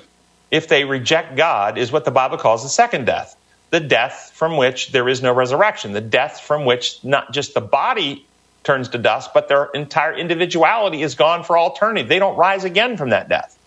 if 0.52 0.68
they 0.68 0.84
reject 0.84 1.36
God 1.36 1.78
is 1.78 1.92
what 1.92 2.06
the 2.06 2.12
Bible 2.12 2.38
calls 2.38 2.64
the 2.64 2.70
second 2.70 3.06
death. 3.06 3.36
The 3.70 3.80
death 3.80 4.32
from 4.36 4.58
which 4.58 4.92
there 4.92 5.08
is 5.10 5.24
no 5.24 5.34
resurrection. 5.34 5.94
The 5.94 6.02
death 6.02 6.42
from 6.42 6.66
which 6.66 7.04
not 7.04 7.34
just 7.34 7.54
the 7.54 7.62
body 7.62 8.26
turns 8.64 8.90
to 8.90 8.98
dust, 8.98 9.34
but 9.34 9.48
their 9.48 9.66
entire 9.74 10.14
individuality 10.14 11.02
is 11.02 11.16
gone 11.16 11.44
for 11.44 11.58
all 11.58 11.74
eternity. 11.74 12.08
They 12.08 12.20
don't 12.20 12.38
rise 12.38 12.66
again 12.66 12.98
from 12.98 13.10
that 13.10 13.30
death. 13.30 13.58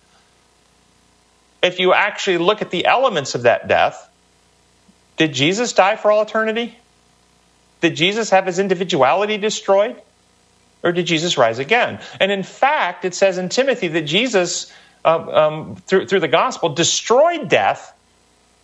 If 1.62 1.81
you 1.81 1.93
actually 1.93 2.38
look 2.38 2.62
at 2.62 2.71
the 2.71 2.87
elements 2.87 3.35
of 3.35 3.43
that 3.43 3.66
death, 3.66 4.09
did 5.16 5.33
Jesus 5.33 5.73
die 5.73 5.97
for 5.97 6.12
all 6.12 6.23
eternity? 6.23 6.76
Did 7.81 7.97
Jesus 7.97 8.31
have 8.31 8.47
his 8.47 8.59
individuality 8.59 9.38
destroyed? 9.38 10.00
Or 10.87 10.93
did 10.93 11.07
Jesus 11.07 11.37
rise 11.37 11.59
again? 11.59 11.99
And 12.21 12.31
in 12.31 12.45
fact, 12.45 13.05
it 13.05 13.12
says 13.12 13.38
in 13.38 13.49
Timothy 13.49 13.88
that 13.88 14.02
Jesus, 14.02 14.73
um, 15.05 15.28
um, 15.28 15.75
through, 15.75 16.07
through 16.07 16.21
the 16.21 16.28
gospel, 16.28 16.69
destroyed 16.69 17.49
death 17.49 17.93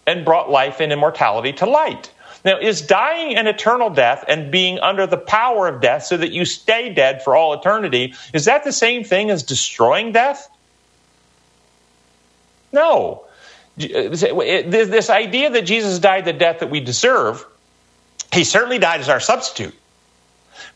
and 0.07 0.25
brought 0.25 0.49
life 0.49 0.79
and 0.79 0.93
immortality 0.93 1.53
to 1.55 1.67
light. 1.67 2.13
Now, 2.45 2.61
is 2.61 2.83
dying 2.83 3.35
an 3.35 3.49
eternal 3.49 3.91
death 3.91 4.25
and 4.29 4.53
being 4.53 4.79
under 4.79 5.09
the 5.09 5.17
power 5.17 5.67
of 5.67 5.81
death 5.81 6.05
so 6.05 6.17
that 6.17 6.31
you 6.31 6.45
stay 6.45 6.95
dead 6.95 7.25
for 7.25 7.35
all 7.35 7.55
eternity, 7.55 8.15
is 8.33 8.45
that 8.45 8.63
the 8.63 8.73
same 8.73 9.03
thing 9.03 9.31
as 9.31 9.43
destroying 9.43 10.13
death? 10.13 10.49
No. 12.73 13.25
This 13.77 15.11
idea 15.11 15.51
that 15.51 15.63
Jesus 15.63 15.99
died 15.99 16.25
the 16.25 16.33
death 16.33 16.61
that 16.61 16.71
we 16.71 16.79
deserve, 16.79 17.45
he 18.33 18.45
certainly 18.45 18.79
died 18.79 19.01
as 19.01 19.09
our 19.09 19.19
substitute. 19.19 19.75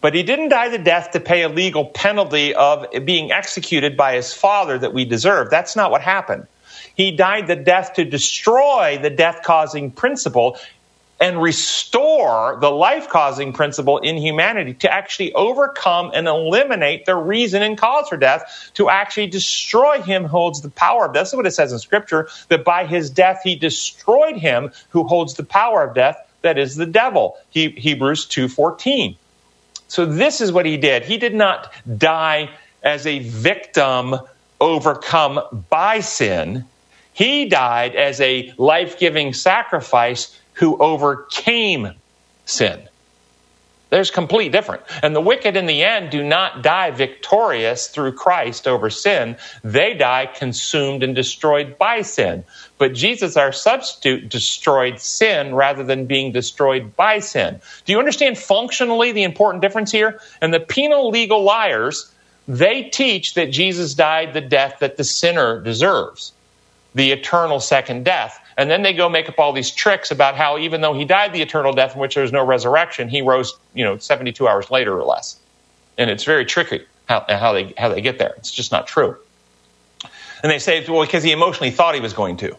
But 0.00 0.14
he 0.14 0.22
didn't 0.22 0.50
die 0.50 0.68
the 0.68 0.78
death 0.78 1.12
to 1.12 1.20
pay 1.20 1.42
a 1.42 1.48
legal 1.48 1.84
penalty 1.84 2.54
of 2.54 2.86
being 3.04 3.32
executed 3.32 3.96
by 3.96 4.14
his 4.14 4.32
father 4.32 4.78
that 4.78 4.92
we 4.92 5.04
deserve. 5.04 5.50
That's 5.50 5.76
not 5.76 5.90
what 5.90 6.02
happened. 6.02 6.46
He 6.94 7.10
died 7.12 7.46
the 7.46 7.56
death 7.56 7.94
to 7.94 8.04
destroy 8.04 8.98
the 9.00 9.10
death 9.10 9.42
causing 9.42 9.90
principle 9.90 10.58
and 11.20 11.40
restore 11.40 12.58
the 12.60 12.70
life 12.70 13.08
causing 13.08 13.52
principle 13.52 13.98
in 13.98 14.16
humanity 14.16 14.74
to 14.74 14.92
actually 14.92 15.32
overcome 15.32 16.10
and 16.14 16.26
eliminate 16.26 17.06
the 17.06 17.16
reason 17.16 17.62
and 17.62 17.78
cause 17.78 18.08
for 18.08 18.18
death, 18.18 18.70
to 18.74 18.90
actually 18.90 19.26
destroy 19.26 20.00
him 20.02 20.24
who 20.24 20.28
holds 20.28 20.60
the 20.60 20.70
power 20.70 21.06
of 21.06 21.14
death. 21.14 21.24
That's 21.24 21.34
what 21.34 21.46
it 21.46 21.52
says 21.52 21.72
in 21.72 21.78
Scripture, 21.78 22.28
that 22.48 22.64
by 22.64 22.86
his 22.86 23.08
death 23.08 23.40
he 23.42 23.56
destroyed 23.56 24.36
him 24.36 24.72
who 24.90 25.04
holds 25.04 25.34
the 25.34 25.44
power 25.44 25.82
of 25.82 25.94
death, 25.94 26.18
that 26.42 26.58
is 26.58 26.76
the 26.76 26.86
devil. 26.86 27.38
He, 27.48 27.70
Hebrews 27.70 28.26
2.14. 28.26 29.16
So 29.88 30.04
this 30.04 30.40
is 30.40 30.52
what 30.52 30.66
he 30.66 30.76
did. 30.76 31.04
He 31.04 31.18
did 31.18 31.34
not 31.34 31.72
die 31.98 32.50
as 32.82 33.06
a 33.06 33.20
victim 33.20 34.16
overcome 34.60 35.40
by 35.70 36.00
sin. 36.00 36.64
He 37.12 37.46
died 37.48 37.94
as 37.94 38.20
a 38.20 38.52
life 38.58 38.98
giving 38.98 39.32
sacrifice 39.32 40.38
who 40.54 40.76
overcame 40.78 41.92
sin. 42.44 42.88
There's 43.88 44.10
complete 44.10 44.50
difference. 44.50 44.82
And 45.02 45.14
the 45.14 45.20
wicked 45.20 45.56
in 45.56 45.66
the 45.66 45.84
end 45.84 46.10
do 46.10 46.24
not 46.24 46.62
die 46.62 46.90
victorious 46.90 47.88
through 47.88 48.12
Christ 48.12 48.66
over 48.66 48.90
sin. 48.90 49.36
They 49.62 49.94
die 49.94 50.26
consumed 50.26 51.02
and 51.02 51.14
destroyed 51.14 51.78
by 51.78 52.02
sin. 52.02 52.44
But 52.78 52.94
Jesus, 52.94 53.36
our 53.36 53.52
substitute, 53.52 54.28
destroyed 54.28 55.00
sin 55.00 55.54
rather 55.54 55.82
than 55.82 56.06
being 56.06 56.32
destroyed 56.32 56.94
by 56.94 57.20
sin. 57.20 57.60
Do 57.84 57.92
you 57.92 57.98
understand 57.98 58.36
functionally 58.36 59.12
the 59.12 59.22
important 59.22 59.62
difference 59.62 59.90
here? 59.90 60.20
And 60.42 60.52
the 60.52 60.60
penal 60.60 61.08
legal 61.08 61.42
liars, 61.42 62.12
they 62.46 62.84
teach 62.84 63.34
that 63.34 63.50
Jesus 63.50 63.94
died 63.94 64.34
the 64.34 64.42
death 64.42 64.80
that 64.80 64.96
the 64.96 65.04
sinner 65.04 65.60
deserves, 65.60 66.32
the 66.94 67.12
eternal 67.12 67.60
second 67.60 68.04
death. 68.04 68.38
And 68.58 68.70
then 68.70 68.82
they 68.82 68.92
go 68.92 69.08
make 69.08 69.28
up 69.28 69.38
all 69.38 69.52
these 69.52 69.70
tricks 69.70 70.10
about 70.10 70.34
how 70.34 70.58
even 70.58 70.82
though 70.82 70.94
he 70.94 71.04
died 71.04 71.32
the 71.32 71.42
eternal 71.42 71.72
death 71.72 71.94
in 71.94 72.00
which 72.00 72.14
there's 72.14 72.32
no 72.32 72.44
resurrection, 72.44 73.08
he 73.08 73.22
rose, 73.22 73.54
you 73.74 73.84
know, 73.84 73.96
72 73.96 74.46
hours 74.46 74.70
later 74.70 74.98
or 74.98 75.04
less. 75.04 75.38
And 75.98 76.10
it's 76.10 76.24
very 76.24 76.44
tricky 76.44 76.84
how, 77.06 77.24
how 77.28 77.52
they 77.52 77.72
how 77.78 77.88
they 77.88 78.02
get 78.02 78.18
there. 78.18 78.34
It's 78.36 78.50
just 78.50 78.70
not 78.70 78.86
true. 78.86 79.16
And 80.42 80.52
they 80.52 80.58
say, 80.58 80.84
well, 80.86 81.02
because 81.02 81.22
he 81.22 81.32
emotionally 81.32 81.70
thought 81.70 81.94
he 81.94 82.00
was 82.00 82.12
going 82.12 82.36
to. 82.38 82.56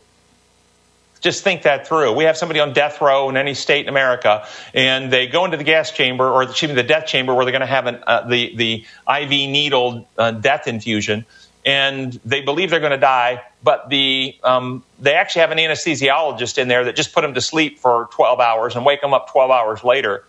Just 1.20 1.44
think 1.44 1.64
that 1.64 1.88
through. 1.88 2.14
We 2.14 2.26
have 2.26 2.38
somebody 2.38 2.60
on 2.60 2.74
death 2.74 3.02
row 3.02 3.30
in 3.30 3.38
any 3.38 3.54
state 3.54 3.86
in 3.86 3.90
America, 3.90 4.48
and 4.74 5.12
they 5.12 5.28
go 5.28 5.46
into 5.46 5.58
the 5.58 5.64
gas 5.64 5.92
chamber, 5.92 6.30
or 6.30 6.44
excuse 6.44 6.70
me, 6.70 6.76
the 6.76 6.84
death 6.84 7.08
chamber, 7.08 7.34
where 7.34 7.46
they're 7.46 7.52
going 7.52 7.62
to 7.62 7.66
have 7.66 7.88
an, 7.88 8.04
uh, 8.06 8.28
the 8.28 8.56
the 8.56 8.86
IV 9.08 9.30
needle 9.30 10.08
uh, 10.18 10.32
death 10.32 10.68
infusion, 10.68 11.26
and 11.66 12.14
they 12.24 12.42
believe 12.42 12.70
they're 12.70 12.80
going 12.80 12.92
to 12.92 12.98
die, 12.98 13.44
but 13.64 13.90
the 13.90 14.36
um, 14.44 14.84
they 15.00 15.14
actually 15.16 15.42
have 15.42 15.52
an 15.52 15.58
anesthesiologist 15.58 16.58
in 16.58 16.68
there 16.68 16.86
that 16.86 16.96
just 16.96 17.14
put 17.14 17.22
them 17.22 17.34
to 17.34 17.42
sleep 17.42 17.80
for 17.80 18.08
12 18.12 18.40
hours 18.40 18.76
and 18.76 18.86
wake 18.86 19.02
them 19.02 19.14
up 19.14 19.32
12 19.32 19.52
hours 19.52 19.84
later. 19.84 20.24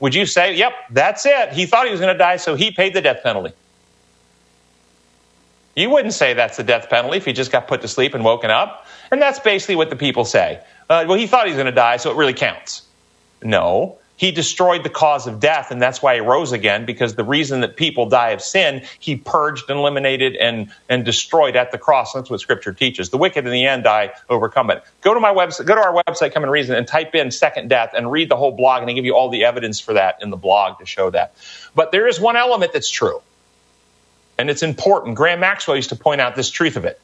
Would 0.00 0.14
you 0.14 0.26
say, 0.26 0.54
"Yep, 0.54 0.72
that's 0.90 1.24
it"? 1.26 1.52
He 1.52 1.66
thought 1.66 1.86
he 1.86 1.90
was 1.92 2.00
going 2.00 2.12
to 2.12 2.18
die, 2.18 2.36
so 2.36 2.54
he 2.54 2.70
paid 2.70 2.94
the 2.94 3.00
death 3.00 3.22
penalty. 3.22 3.54
You 5.76 5.88
wouldn't 5.88 6.14
say 6.14 6.34
that's 6.34 6.56
the 6.56 6.64
death 6.64 6.90
penalty 6.90 7.16
if 7.16 7.24
he 7.24 7.32
just 7.32 7.50
got 7.50 7.66
put 7.68 7.80
to 7.82 7.88
sleep 7.88 8.14
and 8.14 8.24
woken 8.24 8.50
up. 8.50 8.86
And 9.10 9.20
that's 9.20 9.40
basically 9.40 9.76
what 9.76 9.90
the 9.90 9.96
people 9.96 10.24
say. 10.24 10.60
Uh, 10.88 11.04
well, 11.06 11.18
he 11.18 11.26
thought 11.26 11.46
he 11.46 11.52
was 11.52 11.56
going 11.56 11.66
to 11.66 11.72
die, 11.72 11.96
so 11.96 12.10
it 12.10 12.16
really 12.16 12.34
counts. 12.34 12.82
No, 13.42 13.98
he 14.20 14.32
destroyed 14.32 14.82
the 14.84 14.90
cause 14.90 15.26
of 15.26 15.40
death, 15.40 15.70
and 15.70 15.80
that's 15.80 16.02
why 16.02 16.14
he 16.16 16.20
rose 16.20 16.52
again, 16.52 16.84
because 16.84 17.14
the 17.14 17.24
reason 17.24 17.62
that 17.62 17.76
people 17.76 18.06
die 18.06 18.32
of 18.32 18.42
sin, 18.42 18.82
he 18.98 19.16
purged 19.16 19.70
and 19.70 19.78
eliminated 19.78 20.36
and, 20.36 20.70
and 20.90 21.06
destroyed 21.06 21.56
at 21.56 21.72
the 21.72 21.78
cross. 21.78 22.12
That's 22.12 22.28
what 22.28 22.38
Scripture 22.38 22.74
teaches. 22.74 23.08
The 23.08 23.16
wicked 23.16 23.46
in 23.46 23.50
the 23.50 23.64
end 23.64 23.84
die, 23.84 24.12
overcome 24.28 24.70
it. 24.70 24.82
Go 25.00 25.14
to 25.14 25.20
my 25.20 25.32
website, 25.32 25.64
go 25.64 25.74
to 25.74 25.80
our 25.80 26.04
website, 26.04 26.34
Come 26.34 26.42
and 26.42 26.52
Reason, 26.52 26.76
and 26.76 26.86
type 26.86 27.14
in 27.14 27.30
second 27.30 27.68
death 27.68 27.92
and 27.96 28.12
read 28.12 28.28
the 28.28 28.36
whole 28.36 28.52
blog, 28.52 28.82
and 28.82 28.90
they 28.90 28.94
give 28.94 29.06
you 29.06 29.16
all 29.16 29.30
the 29.30 29.44
evidence 29.44 29.80
for 29.80 29.94
that 29.94 30.18
in 30.22 30.28
the 30.28 30.36
blog 30.36 30.80
to 30.80 30.84
show 30.86 31.08
that. 31.08 31.34
But 31.74 31.90
there 31.90 32.06
is 32.06 32.20
one 32.20 32.36
element 32.36 32.74
that's 32.74 32.90
true, 32.90 33.22
and 34.36 34.50
it's 34.50 34.62
important. 34.62 35.16
Graham 35.16 35.40
Maxwell 35.40 35.76
used 35.76 35.88
to 35.88 35.96
point 35.96 36.20
out 36.20 36.36
this 36.36 36.50
truth 36.50 36.76
of 36.76 36.84
it, 36.84 37.00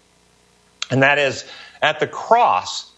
and 0.90 1.02
that 1.02 1.16
is 1.16 1.46
at 1.83 2.00
the 2.00 2.06
cross, 2.06 2.90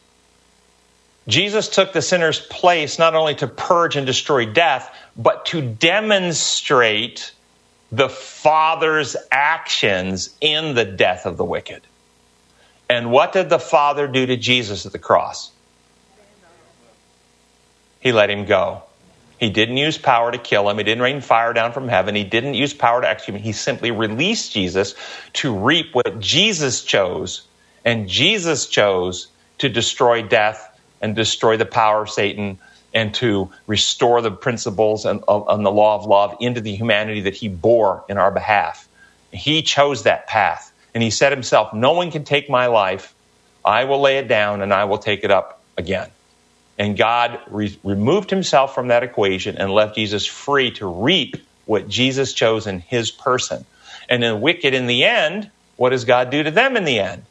Jesus 1.27 1.69
took 1.69 1.93
the 1.93 2.03
sinner's 2.03 2.41
place 2.41 2.99
not 2.99 3.15
only 3.15 3.35
to 3.37 3.47
purge 3.47 3.97
and 3.97 4.07
destroy 4.07 4.47
death, 4.47 4.95
but 5.17 5.47
to 5.47 5.61
demonstrate 5.61 7.33
the 7.93 8.09
Father's 8.09 9.17
actions 9.31 10.35
in 10.41 10.75
the 10.75 10.85
death 10.85 11.27
of 11.27 11.37
the 11.37 11.45
wicked. 11.45 11.83
And 12.89 13.11
what 13.11 13.33
did 13.33 13.51
the 13.51 13.59
Father 13.59 14.09
do 14.09 14.25
to 14.27 14.37
Jesus 14.37 14.87
at 14.87 14.93
the 14.93 14.99
cross? 14.99 15.51
He 18.01 18.13
let 18.13 18.31
him 18.31 18.47
go. 18.47 18.83
He 19.39 19.51
didn't 19.51 19.77
use 19.77 19.99
power 19.99 20.33
to 20.33 20.39
kill 20.39 20.69
him. 20.69 20.79
He 20.79 20.85
didn't 20.85 21.03
rain 21.03 21.21
fire 21.21 21.53
down 21.53 21.73
from 21.73 21.89
heaven. 21.89 22.15
He 22.15 22.25
didn't 22.25 22.55
use 22.55 22.75
power 22.75 23.01
to 23.01 23.09
execute 23.09 23.37
him. 23.37 23.43
He 23.43 23.53
simply 23.53 23.91
released 23.91 24.53
Jesus 24.53 24.95
to 25.35 25.55
reap 25.55 25.95
what 25.95 26.19
Jesus 26.19 26.83
chose. 26.83 27.43
And 27.89 28.07
Jesus 28.07 28.67
chose 28.67 29.29
to 29.57 29.71
destroy 29.71 30.21
death 30.21 30.79
and 31.01 31.17
destroy 31.17 31.57
the 31.57 31.65
power 31.65 32.03
of 32.03 32.11
Satan 32.11 32.59
and 32.93 33.15
to 33.15 33.51
restore 33.67 34.21
the 34.21 34.31
principles 34.31 35.07
and, 35.07 35.25
and 35.27 35.65
the 35.65 35.73
law 35.73 35.95
of 35.95 36.05
love 36.05 36.37
into 36.39 36.61
the 36.61 36.77
humanity 36.77 37.23
that 37.23 37.35
he 37.35 37.49
bore 37.49 38.05
in 38.11 38.19
our 38.19 38.31
behalf. 38.31 38.87
He 39.33 39.63
chose 39.63 40.03
that 40.03 40.27
path. 40.27 40.71
And 40.93 41.03
he 41.03 41.09
said 41.09 41.33
himself, 41.33 41.73
No 41.73 41.93
one 41.93 42.11
can 42.11 42.25
take 42.25 42.51
my 42.51 42.67
life. 42.67 43.15
I 43.65 43.85
will 43.85 44.03
lay 44.03 44.19
it 44.19 44.29
down 44.29 44.61
and 44.61 44.71
I 44.71 44.85
will 44.85 44.99
take 44.99 45.25
it 45.25 45.31
up 45.31 45.63
again. 45.79 46.11
And 46.79 46.95
God 46.95 47.41
re- 47.49 47.79
removed 47.83 48.29
himself 48.29 48.75
from 48.75 48.89
that 48.89 49.03
equation 49.03 49.57
and 49.57 49.73
left 49.73 49.95
Jesus 49.95 50.27
free 50.27 50.73
to 50.73 50.87
reap 50.87 51.39
what 51.65 51.89
Jesus 51.89 52.35
chose 52.35 52.67
in 52.67 52.81
his 52.81 53.11
person. 53.11 53.65
And 54.11 54.23
the 54.23 54.37
wicked 54.37 54.75
in 54.75 54.89
the 54.89 55.07
end, 55.07 55.51
what 55.77 55.89
does 55.89 56.05
God 56.05 56.29
do 56.29 56.43
to 56.43 56.51
them 56.51 56.77
in 56.77 56.85
the 56.85 57.01
end? 57.01 57.25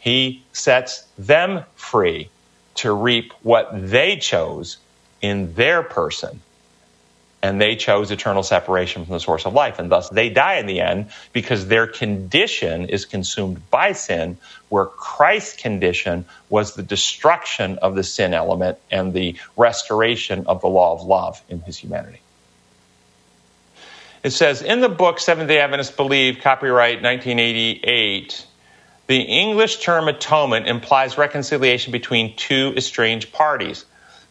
He 0.00 0.42
sets 0.52 1.04
them 1.18 1.64
free 1.76 2.30
to 2.76 2.92
reap 2.92 3.32
what 3.42 3.68
they 3.72 4.16
chose 4.16 4.78
in 5.20 5.54
their 5.54 5.82
person. 5.82 6.40
And 7.42 7.60
they 7.60 7.76
chose 7.76 8.10
eternal 8.10 8.42
separation 8.42 9.04
from 9.04 9.14
the 9.14 9.20
source 9.20 9.46
of 9.46 9.54
life. 9.54 9.78
And 9.78 9.90
thus 9.90 10.08
they 10.10 10.28
die 10.28 10.56
in 10.56 10.66
the 10.66 10.80
end 10.80 11.10
because 11.32 11.68
their 11.68 11.86
condition 11.86 12.88
is 12.88 13.04
consumed 13.04 13.70
by 13.70 13.92
sin, 13.92 14.36
where 14.68 14.86
Christ's 14.86 15.60
condition 15.60 16.26
was 16.48 16.74
the 16.74 16.82
destruction 16.82 17.78
of 17.78 17.94
the 17.94 18.04
sin 18.04 18.34
element 18.34 18.78
and 18.90 19.12
the 19.12 19.36
restoration 19.56 20.46
of 20.46 20.60
the 20.60 20.68
law 20.68 20.92
of 20.92 21.02
love 21.02 21.42
in 21.48 21.60
his 21.62 21.78
humanity. 21.78 22.20
It 24.22 24.30
says 24.30 24.60
in 24.60 24.80
the 24.80 24.90
book 24.90 25.18
Seventh 25.18 25.48
day 25.48 25.60
Adventists 25.60 25.96
Believe, 25.96 26.40
copyright 26.40 27.02
1988, 27.02 28.46
the 29.10 29.22
English 29.22 29.80
term 29.80 30.06
atonement 30.06 30.68
implies 30.68 31.18
reconciliation 31.18 31.90
between 31.90 32.36
two 32.36 32.72
estranged 32.76 33.32
parties. 33.32 33.84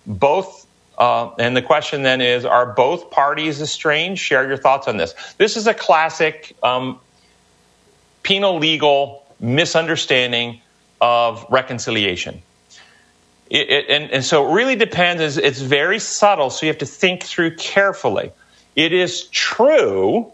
Both, 0.07 0.65
uh, 0.97 1.31
and 1.37 1.53
the 1.53 1.61
question 1.61 2.03
then 2.03 2.21
is, 2.21 2.45
are 2.45 2.65
both 2.65 3.11
parties 3.11 3.61
estranged? 3.61 4.21
Share 4.21 4.47
your 4.47 4.55
thoughts 4.55 4.87
on 4.87 4.95
this. 4.95 5.13
This 5.37 5.57
is 5.57 5.67
a 5.67 5.73
classic 5.73 6.55
um, 6.63 6.97
penal 8.23 8.57
legal 8.57 9.25
misunderstanding 9.41 10.61
of 11.01 11.45
reconciliation. 11.49 12.41
It, 13.49 13.69
it, 13.69 13.85
and, 13.89 14.11
and, 14.11 14.23
so 14.23 14.47
it 14.47 14.53
really 14.53 14.77
depends. 14.77 15.35
It's 15.35 15.59
very 15.59 15.99
subtle, 15.99 16.51
so 16.51 16.65
you 16.65 16.69
have 16.71 16.77
to 16.77 16.85
think 16.85 17.23
through 17.23 17.57
carefully. 17.57 18.31
It 18.77 18.93
is 18.93 19.25
true 19.25 20.31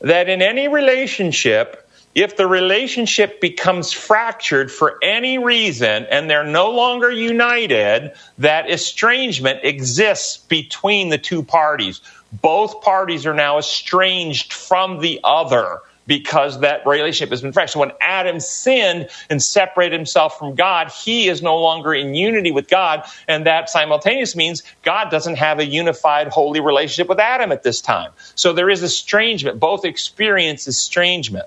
that 0.00 0.28
in 0.28 0.42
any 0.42 0.68
relationship, 0.68 1.89
if 2.14 2.36
the 2.36 2.46
relationship 2.46 3.40
becomes 3.40 3.92
fractured 3.92 4.70
for 4.70 4.98
any 5.02 5.38
reason 5.38 6.06
and 6.10 6.28
they're 6.28 6.44
no 6.44 6.70
longer 6.70 7.10
united, 7.10 8.12
that 8.38 8.68
estrangement 8.68 9.60
exists 9.62 10.36
between 10.36 11.10
the 11.10 11.18
two 11.18 11.42
parties. 11.42 12.00
Both 12.32 12.82
parties 12.82 13.26
are 13.26 13.34
now 13.34 13.58
estranged 13.58 14.52
from 14.52 15.00
the 15.00 15.20
other 15.22 15.80
because 16.06 16.58
that 16.60 16.84
relationship 16.84 17.30
has 17.30 17.42
been 17.42 17.52
fractured. 17.52 17.74
So 17.74 17.80
when 17.80 17.92
Adam 18.00 18.40
sinned 18.40 19.08
and 19.28 19.40
separated 19.40 19.96
himself 19.96 20.36
from 20.36 20.56
God, 20.56 20.90
he 20.90 21.28
is 21.28 21.40
no 21.40 21.58
longer 21.58 21.94
in 21.94 22.16
unity 22.16 22.50
with 22.50 22.68
God. 22.68 23.04
And 23.28 23.46
that 23.46 23.70
simultaneously 23.70 24.38
means 24.38 24.64
God 24.82 25.10
doesn't 25.10 25.36
have 25.36 25.60
a 25.60 25.64
unified, 25.64 26.28
holy 26.28 26.58
relationship 26.58 27.08
with 27.08 27.20
Adam 27.20 27.52
at 27.52 27.62
this 27.62 27.80
time. 27.80 28.10
So 28.34 28.52
there 28.52 28.68
is 28.68 28.82
estrangement. 28.82 29.60
Both 29.60 29.84
experience 29.84 30.66
estrangement. 30.66 31.46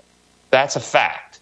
That's 0.54 0.76
a 0.76 0.80
fact. 0.80 1.40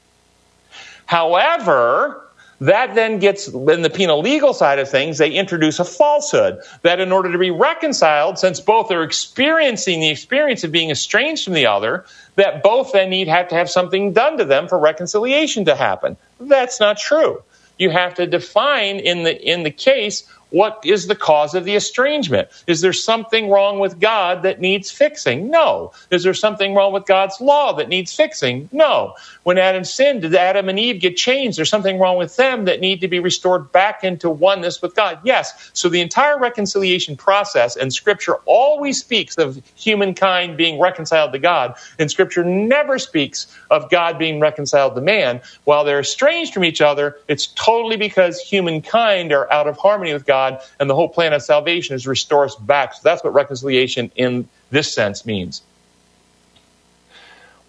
However, 1.05 2.25
that 2.61 2.95
then 2.95 3.19
gets, 3.19 3.49
in 3.49 3.81
the 3.81 3.89
penal 3.89 4.21
legal 4.21 4.53
side 4.53 4.79
of 4.79 4.87
things, 4.87 5.17
they 5.17 5.31
introduce 5.31 5.79
a 5.79 5.83
falsehood 5.83 6.61
that 6.83 7.01
in 7.01 7.11
order 7.11 7.29
to 7.29 7.37
be 7.37 7.51
reconciled, 7.51 8.39
since 8.39 8.61
both 8.61 8.89
are 8.89 9.03
experiencing 9.03 9.99
the 9.99 10.09
experience 10.09 10.63
of 10.63 10.71
being 10.71 10.91
estranged 10.91 11.43
from 11.43 11.55
the 11.55 11.65
other, 11.65 12.05
that 12.37 12.63
both 12.63 12.93
then 12.93 13.09
need 13.09 13.27
have 13.27 13.49
to 13.49 13.55
have 13.55 13.69
something 13.69 14.13
done 14.13 14.37
to 14.37 14.45
them 14.45 14.69
for 14.69 14.79
reconciliation 14.79 15.65
to 15.65 15.75
happen. 15.75 16.15
That's 16.39 16.79
not 16.79 16.97
true. 16.97 17.43
You 17.77 17.89
have 17.89 18.13
to 18.13 18.25
define 18.25 18.99
in 18.99 19.23
the, 19.23 19.35
in 19.35 19.63
the 19.63 19.71
case 19.71 20.23
what 20.51 20.81
is 20.85 21.07
the 21.07 21.15
cause 21.15 21.55
of 21.55 21.65
the 21.65 21.75
estrangement? 21.75 22.49
Is 22.67 22.81
there 22.81 22.93
something 22.93 23.49
wrong 23.49 23.79
with 23.79 23.99
God 23.99 24.43
that 24.43 24.59
needs 24.59 24.91
fixing? 24.91 25.49
No. 25.49 25.93
Is 26.11 26.23
there 26.23 26.33
something 26.33 26.75
wrong 26.75 26.93
with 26.93 27.05
God's 27.05 27.39
law 27.41 27.73
that 27.73 27.89
needs 27.89 28.13
fixing? 28.13 28.69
No. 28.71 29.15
When 29.43 29.57
Adam 29.57 29.83
sinned, 29.85 30.21
did 30.21 30.35
Adam 30.35 30.69
and 30.69 30.77
Eve 30.77 31.01
get 31.01 31.15
changed? 31.15 31.57
There's 31.57 31.69
something 31.69 31.99
wrong 31.99 32.17
with 32.17 32.35
them 32.35 32.65
that 32.65 32.81
need 32.81 33.01
to 33.01 33.07
be 33.07 33.19
restored 33.19 33.71
back 33.71 34.03
into 34.03 34.29
oneness 34.29 34.81
with 34.81 34.93
God. 34.93 35.19
Yes. 35.23 35.71
So 35.73 35.89
the 35.89 36.01
entire 36.01 36.37
reconciliation 36.37 37.15
process 37.15 37.75
and 37.77 37.93
scripture 37.93 38.35
always 38.45 38.99
speaks 38.99 39.37
of 39.37 39.61
humankind 39.75 40.57
being 40.57 40.79
reconciled 40.79 41.31
to 41.31 41.39
God, 41.39 41.75
and 41.97 42.11
scripture 42.11 42.43
never 42.43 42.99
speaks 42.99 43.47
of 43.69 43.89
God 43.89 44.19
being 44.19 44.39
reconciled 44.39 44.95
to 44.95 45.01
man. 45.01 45.41
While 45.63 45.85
they're 45.85 45.99
estranged 46.01 46.53
from 46.53 46.65
each 46.65 46.81
other, 46.81 47.17
it's 47.29 47.47
totally 47.47 47.97
because 47.97 48.39
humankind 48.39 49.31
are 49.31 49.51
out 49.51 49.67
of 49.67 49.77
harmony 49.77 50.13
with 50.13 50.25
God 50.25 50.40
God, 50.41 50.61
and 50.79 50.89
the 50.89 50.95
whole 50.95 51.09
plan 51.09 51.33
of 51.33 51.41
salvation 51.41 51.95
is 51.95 52.03
to 52.03 52.09
restore 52.09 52.45
us 52.45 52.55
back. 52.55 52.93
So 52.93 53.01
that's 53.03 53.23
what 53.23 53.33
reconciliation 53.33 54.11
in 54.15 54.47
this 54.71 54.91
sense 54.91 55.25
means. 55.25 55.61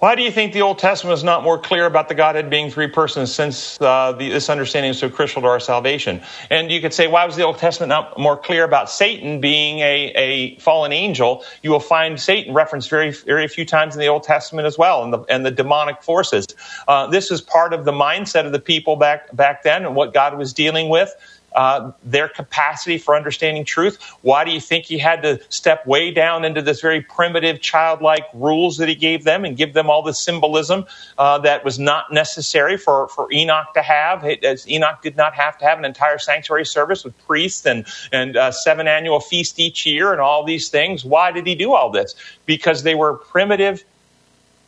Why 0.03 0.17
do 0.17 0.23
you 0.23 0.33
think 0.33 0.53
the 0.53 0.63
Old 0.63 0.81
Testament 0.81 1.15
is 1.15 1.23
not 1.23 1.45
more 1.45 1.61
clear 1.61 1.87
about 1.87 2.09
the 2.09 2.17
Godhead 2.17 2.51
being 2.51 2.73
three 2.73 2.89
persons 2.89 3.33
since 3.33 3.81
uh, 3.81 4.11
the, 4.11 4.31
this 4.31 4.51
understanding 4.51 4.91
is 4.91 4.99
so 4.99 5.09
crucial 5.09 5.43
to 5.43 5.47
our 5.47 5.61
salvation? 5.61 6.21
And 6.51 6.73
you 6.73 6.81
could 6.81 6.93
say, 6.93 7.07
why 7.07 7.25
was 7.25 7.37
the 7.37 7.45
Old 7.45 7.59
Testament 7.59 7.89
not 7.89 8.19
more 8.19 8.37
clear 8.37 8.65
about 8.65 8.91
Satan 8.91 9.41
being 9.41 9.79
a, 9.79 10.13
a 10.17 10.57
fallen 10.57 10.93
angel? 10.93 11.45
You 11.63 11.71
will 11.71 11.79
find 11.79 12.19
Satan 12.21 12.53
referenced 12.53 12.91
very, 12.91 13.13
very 13.13 13.47
few 13.47 13.65
times 13.65 13.95
in 13.95 14.01
the 14.01 14.09
Old 14.09 14.25
Testament 14.25 14.67
as 14.67 14.77
well, 14.77 15.05
and 15.05 15.13
the, 15.13 15.21
and 15.29 15.47
the 15.47 15.53
demonic 15.53 16.03
forces. 16.03 16.49
Uh, 16.89 17.07
this 17.07 17.31
is 17.31 17.41
part 17.41 17.73
of 17.73 17.85
the 17.85 17.93
mindset 17.93 18.45
of 18.45 18.51
the 18.51 18.59
people 18.59 18.97
back, 18.97 19.33
back 19.37 19.63
then 19.63 19.85
and 19.87 19.95
what 19.95 20.13
God 20.13 20.37
was 20.37 20.53
dealing 20.53 20.89
with 20.89 21.15
uh, 21.55 21.93
their 22.03 22.29
capacity 22.29 22.99
for 22.99 23.15
understanding 23.15 23.65
truth? 23.65 24.03
Why 24.23 24.45
do 24.45 24.51
you 24.51 24.61
think 24.61 24.87
he 24.87 24.99
had 24.99 25.23
to 25.23 25.41
step 25.49 25.87
way 25.87 26.11
down 26.11 26.45
into 26.45 26.63
this 26.63 26.81
very 26.81 27.01
primitive, 27.03 27.61
childlike 27.61 28.25
rules 28.35 28.77
that 28.79 28.89
he 28.89 28.95
gave 28.95 29.25
them 29.25 29.45
and 29.45 29.57
give 29.57 29.73
them 29.73 29.91
all 29.91 30.03
this 30.03 30.19
symbolism 30.19 30.87
uh, 31.19 31.39
that 31.39 31.65
was 31.65 31.79
not 31.79 32.13
necessary 32.13 32.77
for, 32.77 33.09
for 33.09 33.33
Enoch 33.33 33.75
to 33.75 33.83
have? 33.83 34.25
As 34.25 34.69
Enoch 34.69 35.03
did 35.03 35.17
not 35.17 35.35
have 35.35 35.59
to 35.59 35.65
have 35.65 35.79
an 35.79 35.85
entire 35.85 36.19
sanctuary 36.19 36.67
service 36.67 37.05
with 37.05 37.17
priests 37.27 37.67
and, 37.67 37.87
and 38.13 38.37
uh, 38.37 38.51
seven 38.51 38.89
annual 38.89 39.21
feast 39.21 39.59
each 39.59 39.87
year 39.87 40.13
and 40.13 40.21
all 40.21 40.45
these 40.45 40.69
things. 40.69 41.05
Why 41.05 41.33
did 41.33 41.47
he 41.47 41.55
do 41.55 41.73
all 41.73 41.91
this? 41.91 42.15
Because 42.47 42.83
they 42.83 42.95
were 42.95 43.15
primitive 43.15 43.85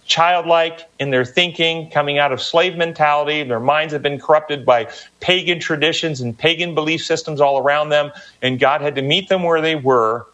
childlike 0.06 0.88
in 0.98 1.10
their 1.10 1.24
thinking, 1.24 1.90
coming 1.90 2.18
out 2.18 2.32
of 2.32 2.40
slave 2.42 2.76
mentality. 2.76 3.42
Their 3.44 3.60
minds 3.60 3.92
have 3.92 4.02
been 4.02 4.18
corrupted 4.20 4.64
by 4.66 4.90
pagan 5.20 5.60
traditions 5.60 6.20
and 6.20 6.36
pagan 6.36 6.74
belief 6.74 7.04
systems 7.04 7.40
all 7.40 7.58
around 7.58 7.88
them. 7.88 8.12
And 8.42 8.58
God 8.58 8.80
had 8.80 8.96
to 8.96 9.02
meet 9.02 9.28
them 9.28 9.42
where 9.42 9.60
they 9.60 9.76
were 9.76 10.26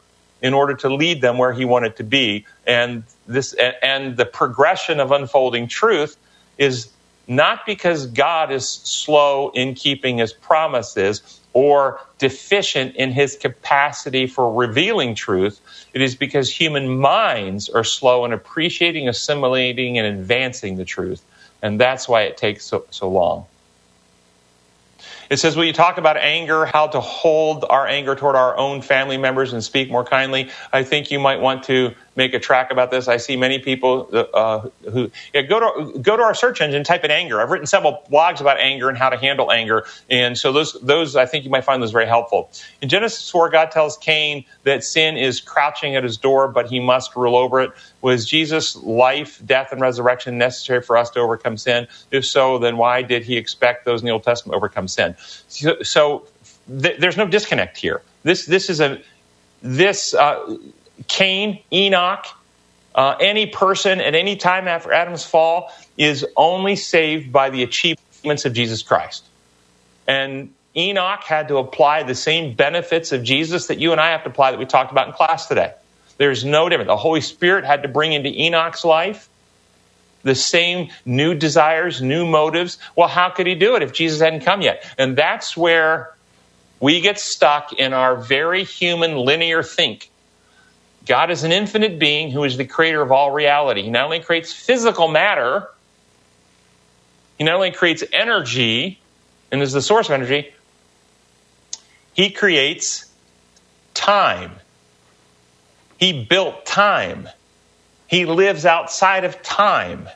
in 0.43 0.55
order 0.55 0.75
to 0.75 0.93
lead 0.95 1.21
them 1.21 1.39
where 1.39 1.53
He 1.53 1.65
wanted 1.65 1.97
to 1.97 2.05
be. 2.05 2.47
And 2.67 3.05
this, 3.27 3.55
and 3.83 4.17
the 4.17 4.27
progression 4.27 5.01
of 5.01 5.13
unfolding 5.13 5.69
truth 5.69 6.17
is 6.59 6.91
not 7.29 7.65
because 7.65 8.07
God 8.07 8.51
is 8.51 8.69
slow 8.69 9.51
in 9.51 9.75
keeping 9.75 10.19
His 10.19 10.33
promises 10.33 11.40
or 11.53 12.01
deficient 12.19 12.97
in 12.97 13.11
his 13.13 13.37
capacity 13.37 14.27
for 14.27 14.53
revealing 14.53 15.15
truth. 15.15 15.61
It 15.93 16.03
is 16.03 16.15
because 16.15 16.51
human 16.51 16.99
minds 16.99 17.69
are 17.69 17.85
slow 17.85 18.25
in 18.25 18.33
appreciating, 18.33 19.09
assimilating, 19.09 19.99
and 19.99 20.07
advancing 20.07 20.77
the 20.77 20.85
truth. 20.85 21.23
And 21.63 21.81
that's 21.81 22.09
why 22.09 22.23
it 22.23 22.37
takes 22.37 22.65
so, 22.65 22.85
so 22.91 23.09
long. 23.09 23.47
It 25.31 25.39
says, 25.39 25.57
Will 25.57 25.65
you 25.65 25.73
talk 25.73 25.97
about 25.97 26.17
anger, 26.17 26.67
how 26.67 26.89
to 26.89 27.01
hold 27.01 27.65
our 27.71 27.87
anger 27.87 28.17
toward 28.17 28.35
our 28.35 28.57
own 28.57 28.83
family 28.83 29.17
members 29.17 29.53
and 29.53 29.63
speak 29.63 29.89
more 29.89 30.05
kindly? 30.05 30.51
I 30.73 30.83
think 30.83 31.13
you 31.13 31.21
might 31.21 31.41
want 31.41 31.63
to 31.65 31.95
make 32.17 32.35
a 32.35 32.39
track 32.39 32.71
about 32.71 32.91
this. 32.91 33.09
I 33.09 33.17
see 33.17 33.37
many 33.37 33.59
people 33.59 34.09
uh, 34.35 34.69
who 34.91 35.11
yeah, 35.33 35.43
go 35.43 35.61
to 35.61 35.99
go 35.99 36.17
to 36.17 36.23
our 36.23 36.35
search 36.35 36.61
engine, 36.61 36.85
type 36.85 37.05
in 37.05 37.11
anger. 37.11 37.41
I've 37.41 37.51
written 37.51 37.67
several 37.67 38.03
blogs 38.11 38.41
about 38.41 38.59
anger 38.59 38.89
and 38.89 38.99
how 38.99 39.09
to 39.09 39.17
handle 39.17 39.51
anger, 39.51 39.87
and 40.11 40.37
so 40.37 40.53
those 40.53 40.75
those 40.81 41.17
I 41.17 41.27
think 41.27 41.45
you 41.45 41.51
might 41.51 41.65
find 41.65 41.83
those 41.83 41.93
very 41.93 42.07
helpful. 42.07 42.51
In 42.81 42.89
Genesis 42.89 43.31
four, 43.31 43.49
God 43.51 43.71
tells 43.71 43.97
Cain 43.99 44.45
that 44.65 44.85
sin 44.85 45.17
is 45.17 45.41
crouching 45.41 45.97
at 45.97 46.05
his 46.05 46.17
door, 46.17 46.49
but 46.49 46.69
he 46.69 46.81
must 46.81 47.15
rule 47.17 47.37
over 47.37 47.61
it. 47.61 47.71
Was 48.01 48.27
Jesus' 48.27 48.77
life, 48.77 49.41
death, 49.45 49.73
and 49.73 49.81
resurrection 49.81 50.39
necessary 50.39 50.83
for 50.83 50.97
us 50.97 51.11
to 51.11 51.21
overcome 51.21 51.57
sin? 51.57 51.87
If 52.11 52.27
so, 52.27 52.59
then 52.59 52.77
why 52.77 53.03
did 53.03 53.25
he 53.25 53.37
expect 53.37 53.85
those 53.85 54.01
in 54.01 54.07
the 54.07 54.13
Old 54.13 54.25
Testament 54.25 54.55
to 54.55 54.57
overcome 54.57 54.89
sin? 54.89 55.15
So, 55.49 55.83
so 55.83 56.27
th- 56.69 56.99
there's 56.99 57.17
no 57.17 57.27
disconnect 57.27 57.77
here. 57.79 58.03
This 58.23 58.47
this 58.47 58.69
is 58.69 58.81
a 58.81 59.01
this 59.63 60.15
uh, 60.15 60.57
Cain, 61.09 61.63
Enoch, 61.73 62.27
uh, 62.95 63.17
any 63.21 63.47
person 63.47 64.01
at 64.01 64.15
any 64.15 64.37
time 64.37 64.69
after 64.69 64.93
Adam's 64.93 65.25
fall 65.25 65.73
is 65.97 66.27
only 66.37 66.77
saved 66.77 67.33
by 67.33 67.51
the 67.51 67.63
achievements 67.63 68.45
of 68.45 68.53
Jesus 68.53 68.83
Christ. 68.83 69.25
And 70.07 70.53
Enoch 70.77 71.23
had 71.25 71.49
to 71.49 71.59
apply 71.59 72.03
the 72.03 72.15
same 72.15 72.55
benefits 72.55 73.13
of 73.13 73.23
Jesus 73.23 73.69
that 73.69 73.79
you 73.79 73.93
and 73.93 74.01
I 74.01 74.11
have 74.11 74.25
to 74.25 74.31
apply 74.31 74.51
that 74.51 74.59
we 74.59 74.67
talked 74.67 74.93
about 74.93 75.09
in 75.09 75.15
class 75.15 75.47
today. 75.47 75.73
There's 76.19 76.45
no 76.45 76.69
difference. 76.69 76.89
The 76.89 76.97
Holy 76.97 77.21
Spirit 77.21 77.65
had 77.65 77.83
to 77.83 77.89
bring 77.89 78.13
into 78.13 78.29
Enoch's 78.29 78.85
life 78.85 79.29
the 80.23 80.35
same 80.35 80.91
new 81.07 81.35
desires, 81.35 82.03
new 82.03 82.27
motives. 82.27 82.79
Well, 82.95 83.09
how 83.09 83.31
could 83.31 83.47
he 83.47 83.55
do 83.55 83.77
it 83.77 83.83
if 83.83 83.93
Jesus 83.93 84.21
hadn't 84.21 84.41
come 84.41 84.61
yet? 84.61 84.85
And 84.99 85.17
that's 85.17 85.57
where 85.57 86.15
we 86.79 87.01
get 87.01 87.19
stuck 87.19 87.73
in 87.73 87.93
our 87.93 88.17
very 88.17 88.65
human 88.65 89.17
linear 89.17 89.63
think 89.63 90.11
God 91.07 91.31
is 91.31 91.45
an 91.45 91.53
infinite 91.53 91.99
being 91.99 92.31
who 92.31 92.45
is 92.45 92.57
the 92.57 92.65
creator 92.65 93.03
of 93.03 93.11
all 93.11 93.31
reality. 93.31 93.83
He 93.83 93.91
not 93.91 94.05
only 94.05 94.21
creates 94.21 94.53
physical 94.53 95.09
matter, 95.09 95.69
he 97.39 97.45
not 97.45 97.55
only 97.55 97.73
creates 97.73 98.05
energy 98.13 99.01
and 99.51 99.63
is 99.63 99.73
the 99.73 99.83
source 99.83 100.09
of 100.09 100.13
energy, 100.13 100.53
he 102.13 102.31
creates 102.31 103.11
time. 103.95 104.53
He 105.99 106.25
built 106.25 106.67
time. 106.67 107.29
He 108.07 108.25
lives 108.27 108.67
outside 108.67 109.25
of 109.25 109.43
time. 109.43 110.09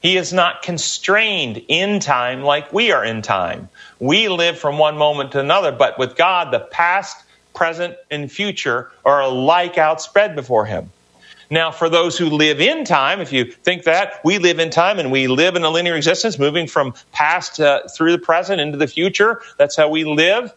He 0.00 0.16
is 0.16 0.32
not 0.32 0.62
constrained 0.62 1.62
in 1.68 2.00
time 2.00 2.42
like 2.42 2.72
we 2.72 2.92
are 2.92 3.04
in 3.04 3.22
time. 3.22 3.68
We 3.98 4.28
live 4.28 4.58
from 4.58 4.78
one 4.78 4.96
moment 4.96 5.32
to 5.32 5.40
another, 5.40 5.72
but 5.72 5.98
with 5.98 6.16
God, 6.16 6.52
the 6.52 6.60
past, 6.60 7.16
present, 7.56 7.96
and 8.10 8.30
future 8.30 8.92
are 9.04 9.22
alike 9.22 9.78
outspread 9.78 10.36
before 10.36 10.66
him. 10.66 10.92
Now, 11.50 11.70
for 11.70 11.88
those 11.88 12.18
who 12.18 12.26
live 12.26 12.60
in 12.60 12.84
time, 12.84 13.20
if 13.20 13.32
you 13.32 13.44
think 13.50 13.84
that, 13.84 14.20
we 14.24 14.38
live 14.38 14.58
in 14.58 14.70
time 14.70 14.98
and 14.98 15.10
we 15.12 15.26
live 15.28 15.56
in 15.56 15.64
a 15.64 15.70
linear 15.70 15.94
existence, 15.94 16.38
moving 16.38 16.66
from 16.66 16.94
past 17.12 17.60
uh, 17.60 17.82
through 17.88 18.12
the 18.12 18.18
present 18.18 18.60
into 18.60 18.76
the 18.76 18.88
future. 18.88 19.40
That's 19.56 19.76
how 19.76 19.88
we 19.88 20.04
live. 20.04 20.52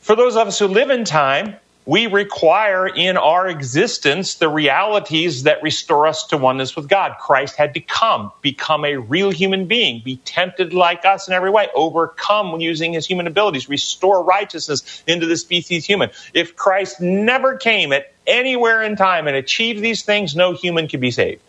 For 0.00 0.16
those 0.16 0.36
of 0.36 0.48
us 0.48 0.58
who 0.58 0.66
live 0.66 0.90
in 0.90 1.04
time, 1.04 1.56
we 1.86 2.06
require 2.06 2.86
in 2.86 3.18
our 3.18 3.46
existence 3.46 4.36
the 4.36 4.48
realities 4.48 5.42
that 5.42 5.62
restore 5.62 6.06
us 6.06 6.26
to 6.28 6.38
oneness 6.38 6.74
with 6.74 6.88
God. 6.88 7.16
Christ 7.20 7.56
had 7.56 7.74
to 7.74 7.80
come, 7.80 8.32
become 8.40 8.86
a 8.86 8.96
real 8.96 9.30
human 9.30 9.66
being, 9.66 10.00
be 10.02 10.16
tempted 10.16 10.72
like 10.72 11.04
us 11.04 11.28
in 11.28 11.34
every 11.34 11.50
way, 11.50 11.68
overcome 11.74 12.58
using 12.60 12.94
his 12.94 13.06
human 13.06 13.26
abilities, 13.26 13.68
restore 13.68 14.24
righteousness 14.24 15.02
into 15.06 15.26
the 15.26 15.36
species 15.36 15.84
human. 15.84 16.10
If 16.32 16.56
Christ 16.56 17.02
never 17.02 17.56
came 17.56 17.92
at 17.92 18.12
anywhere 18.26 18.82
in 18.82 18.96
time 18.96 19.28
and 19.28 19.36
achieved 19.36 19.82
these 19.82 20.02
things, 20.02 20.34
no 20.34 20.52
human 20.52 20.88
could 20.88 21.00
be 21.00 21.10
saved. 21.10 21.42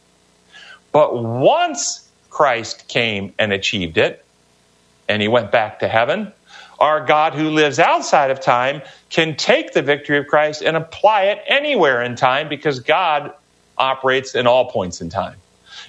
But 0.92 1.22
once 1.24 2.06
Christ 2.30 2.90
came 2.90 3.34
and 3.40 3.54
achieved 3.54 3.98
it, 3.98 4.26
and 5.08 5.22
he 5.22 5.28
went 5.28 5.52
back 5.52 5.80
to 5.80 5.88
heaven. 5.88 6.34
Our 6.80 7.06
God 7.06 7.34
who 7.34 7.50
lives 7.50 7.80
outside 7.80 8.32
of 8.32 8.40
time 8.42 8.82
can 9.10 9.36
take 9.36 9.74
the 9.74 9.82
victory 9.82 10.18
of 10.18 10.28
Christ 10.28 10.62
and 10.62 10.76
apply 10.76 11.26
it 11.26 11.42
anywhere 11.48 12.02
in 12.02 12.16
time 12.16 12.50
because 12.50 12.80
God 12.80 13.34
operates 13.78 14.36
in 14.36 14.48
all 14.48 14.70
points 14.72 15.02
in 15.02 15.10
time. 15.10 15.38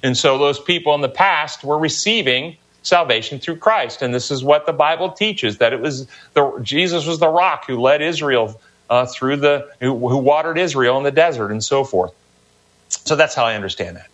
And 0.02 0.16
so 0.16 0.38
those 0.38 0.60
people 0.60 0.94
in 0.94 1.00
the 1.00 1.08
past 1.08 1.64
were 1.64 1.78
receiving 1.78 2.56
salvation 2.82 3.38
through 3.40 3.56
Christ. 3.56 4.02
And 4.02 4.14
this 4.14 4.30
is 4.30 4.44
what 4.44 4.66
the 4.66 4.72
Bible 4.72 5.10
teaches 5.12 5.58
that 5.58 5.72
it 5.72 5.80
was 5.80 6.06
the, 6.34 6.58
Jesus 6.62 7.06
was 7.06 7.18
the 7.18 7.28
rock 7.28 7.66
who 7.66 7.80
led 7.80 8.02
Israel 8.02 8.60
uh, 8.88 9.06
through 9.06 9.36
the, 9.36 9.68
who, 9.80 10.08
who 10.08 10.18
watered 10.18 10.58
Israel 10.58 10.96
in 10.98 11.04
the 11.04 11.10
desert 11.10 11.50
and 11.50 11.62
so 11.62 11.82
forth. 11.84 12.12
So 12.88 13.16
that's 13.16 13.34
how 13.34 13.44
I 13.44 13.54
understand 13.54 13.96
that. 13.96 14.06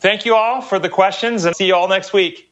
Thank 0.00 0.24
you 0.24 0.34
all 0.34 0.60
for 0.60 0.78
the 0.78 0.88
questions 0.88 1.44
and 1.44 1.54
see 1.56 1.66
you 1.66 1.74
all 1.74 1.88
next 1.88 2.12
week. 2.12 2.47